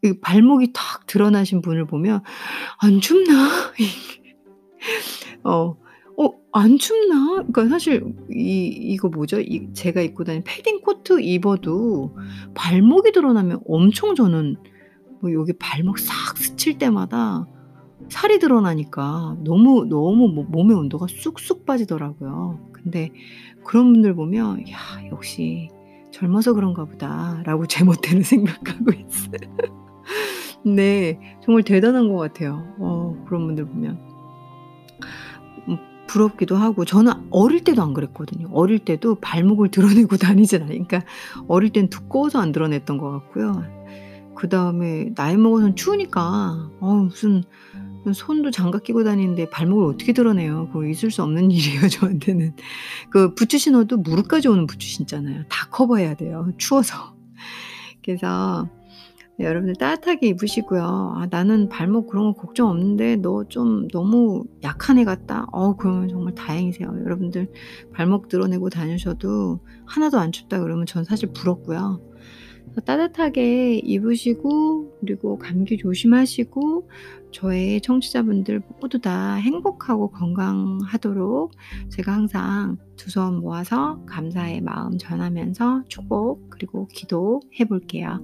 이 0.03 0.19
발목이 0.21 0.73
탁 0.73 1.05
드러나신 1.07 1.61
분을 1.61 1.85
보면 1.87 2.21
'안 2.79 3.01
춥나?' 3.01 3.49
어. 5.43 5.77
'어 6.17 6.29
안 6.53 6.77
춥나?' 6.77 7.43
그러니까 7.51 7.67
사실 7.67 8.03
이 8.31 8.67
이거 8.67 9.09
뭐죠? 9.09 9.39
이 9.41 9.73
제가 9.73 10.01
입고 10.01 10.23
다니는 10.23 10.43
패딩 10.45 10.81
코트 10.81 11.19
입어도 11.21 12.15
발목이 12.55 13.11
드러나면 13.11 13.59
엄청 13.67 14.15
저는 14.15 14.55
뭐 15.21 15.33
여기 15.33 15.53
발목 15.59 15.99
싹 15.99 16.37
스칠 16.37 16.77
때마다 16.77 17.47
살이 18.09 18.39
드러나니까 18.39 19.37
너무 19.43 19.85
너무 19.89 20.27
뭐 20.29 20.45
몸의 20.47 20.75
온도가 20.77 21.07
쑥쑥 21.09 21.65
빠지더라고요. 21.65 22.59
근데 22.71 23.09
그런 23.63 23.91
분들 23.93 24.15
보면 24.15 24.69
'야 24.69 24.77
역시 25.11 25.69
젊어서 26.11 26.53
그런가 26.53 26.85
보다.'라고 26.85 27.65
제멋대로 27.67 28.21
생각하고 28.23 28.91
있어요. 28.91 29.55
네. 30.65 31.19
정말 31.43 31.63
대단한 31.63 32.09
것 32.09 32.17
같아요. 32.17 32.63
어 32.79 33.15
그런 33.27 33.45
분들 33.47 33.65
보면. 33.65 33.99
음 35.69 35.77
부럽기도 36.07 36.55
하고 36.55 36.85
저는 36.85 37.11
어릴 37.31 37.63
때도 37.63 37.81
안 37.81 37.93
그랬거든요. 37.93 38.47
어릴 38.53 38.79
때도 38.79 39.15
발목을 39.15 39.69
드러내고 39.71 40.17
다니진 40.17 40.61
않아요. 40.63 40.83
그러니까 40.85 41.01
어릴 41.47 41.71
땐 41.71 41.89
두꺼워서 41.89 42.39
안 42.39 42.51
드러냈던 42.51 42.97
것 42.97 43.11
같고요. 43.11 43.63
그 44.35 44.49
다음에 44.49 45.13
나이 45.15 45.37
먹어서는 45.37 45.75
추우니까 45.75 46.71
어 46.79 46.93
무슨 46.95 47.43
손도 48.13 48.51
장갑 48.51 48.83
끼고 48.83 49.03
다니는데 49.03 49.49
발목을 49.49 49.85
어떻게 49.85 50.13
드러내요. 50.13 50.67
그거 50.67 50.85
있을 50.87 51.11
수 51.11 51.23
없는 51.23 51.49
일이에요 51.51 51.89
저한테는. 51.89 52.55
그 53.09 53.33
부츠 53.35 53.57
신어도 53.57 53.97
무릎까지 53.97 54.47
오는 54.47 54.67
부츠 54.67 54.87
신잖아요. 54.87 55.43
다 55.49 55.67
커버해야 55.71 56.15
돼요 56.15 56.49
추워서. 56.57 57.15
그래서 58.05 58.69
네 59.37 59.45
여러분들 59.45 59.75
따뜻하게 59.75 60.27
입으시고요. 60.29 60.83
'아 61.17 61.27
나는 61.31 61.67
발목 61.69 62.07
그런 62.07 62.33
거 62.33 62.41
걱정 62.41 62.69
없는데 62.69 63.17
너 63.17 63.43
좀 63.49 63.87
너무 63.89 64.43
약한 64.63 64.97
애 64.99 65.03
같다.' 65.05 65.47
어 65.51 65.75
그러면 65.77 66.07
정말 66.09 66.35
다행이세요. 66.35 66.87
여러분들 67.05 67.49
발목 67.93 68.29
드러내고 68.29 68.69
다니셔도 68.69 69.59
"하나도 69.87 70.19
안 70.19 70.31
춥다." 70.31 70.59
그러면 70.61 70.85
전 70.85 71.03
사실 71.03 71.31
부럽고요. 71.33 71.99
어 72.77 72.81
따뜻하게 72.81 73.77
입으시고 73.77 74.97
그리고 74.99 75.37
감기 75.37 75.77
조심하시고 75.77 76.89
저의 77.31 77.81
청취자분들 77.81 78.61
모두 78.79 78.99
다 78.99 79.35
행복하고 79.35 80.09
건강하도록 80.11 81.51
제가 81.89 82.13
항상 82.13 82.77
두 82.95 83.09
손 83.09 83.41
모아서 83.41 84.01
감사의 84.05 84.61
마음 84.61 84.97
전하면서 84.97 85.83
축복 85.87 86.49
그리고 86.49 86.87
기도 86.87 87.41
해 87.59 87.65
볼게요. 87.65 88.19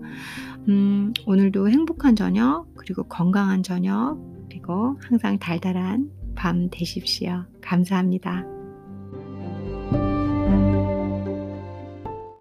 음 0.70 1.14
오늘도 1.28 1.70
행복한 1.70 2.16
저녁 2.16 2.68
그리고 2.76 3.04
건강한 3.04 3.64
저녁 3.64 4.18
그리고 4.50 4.98
항상 5.04 5.38
달달한 5.40 6.10
밤 6.36 6.70
되십시오. 6.70 7.44
감사합니다. 7.62 8.61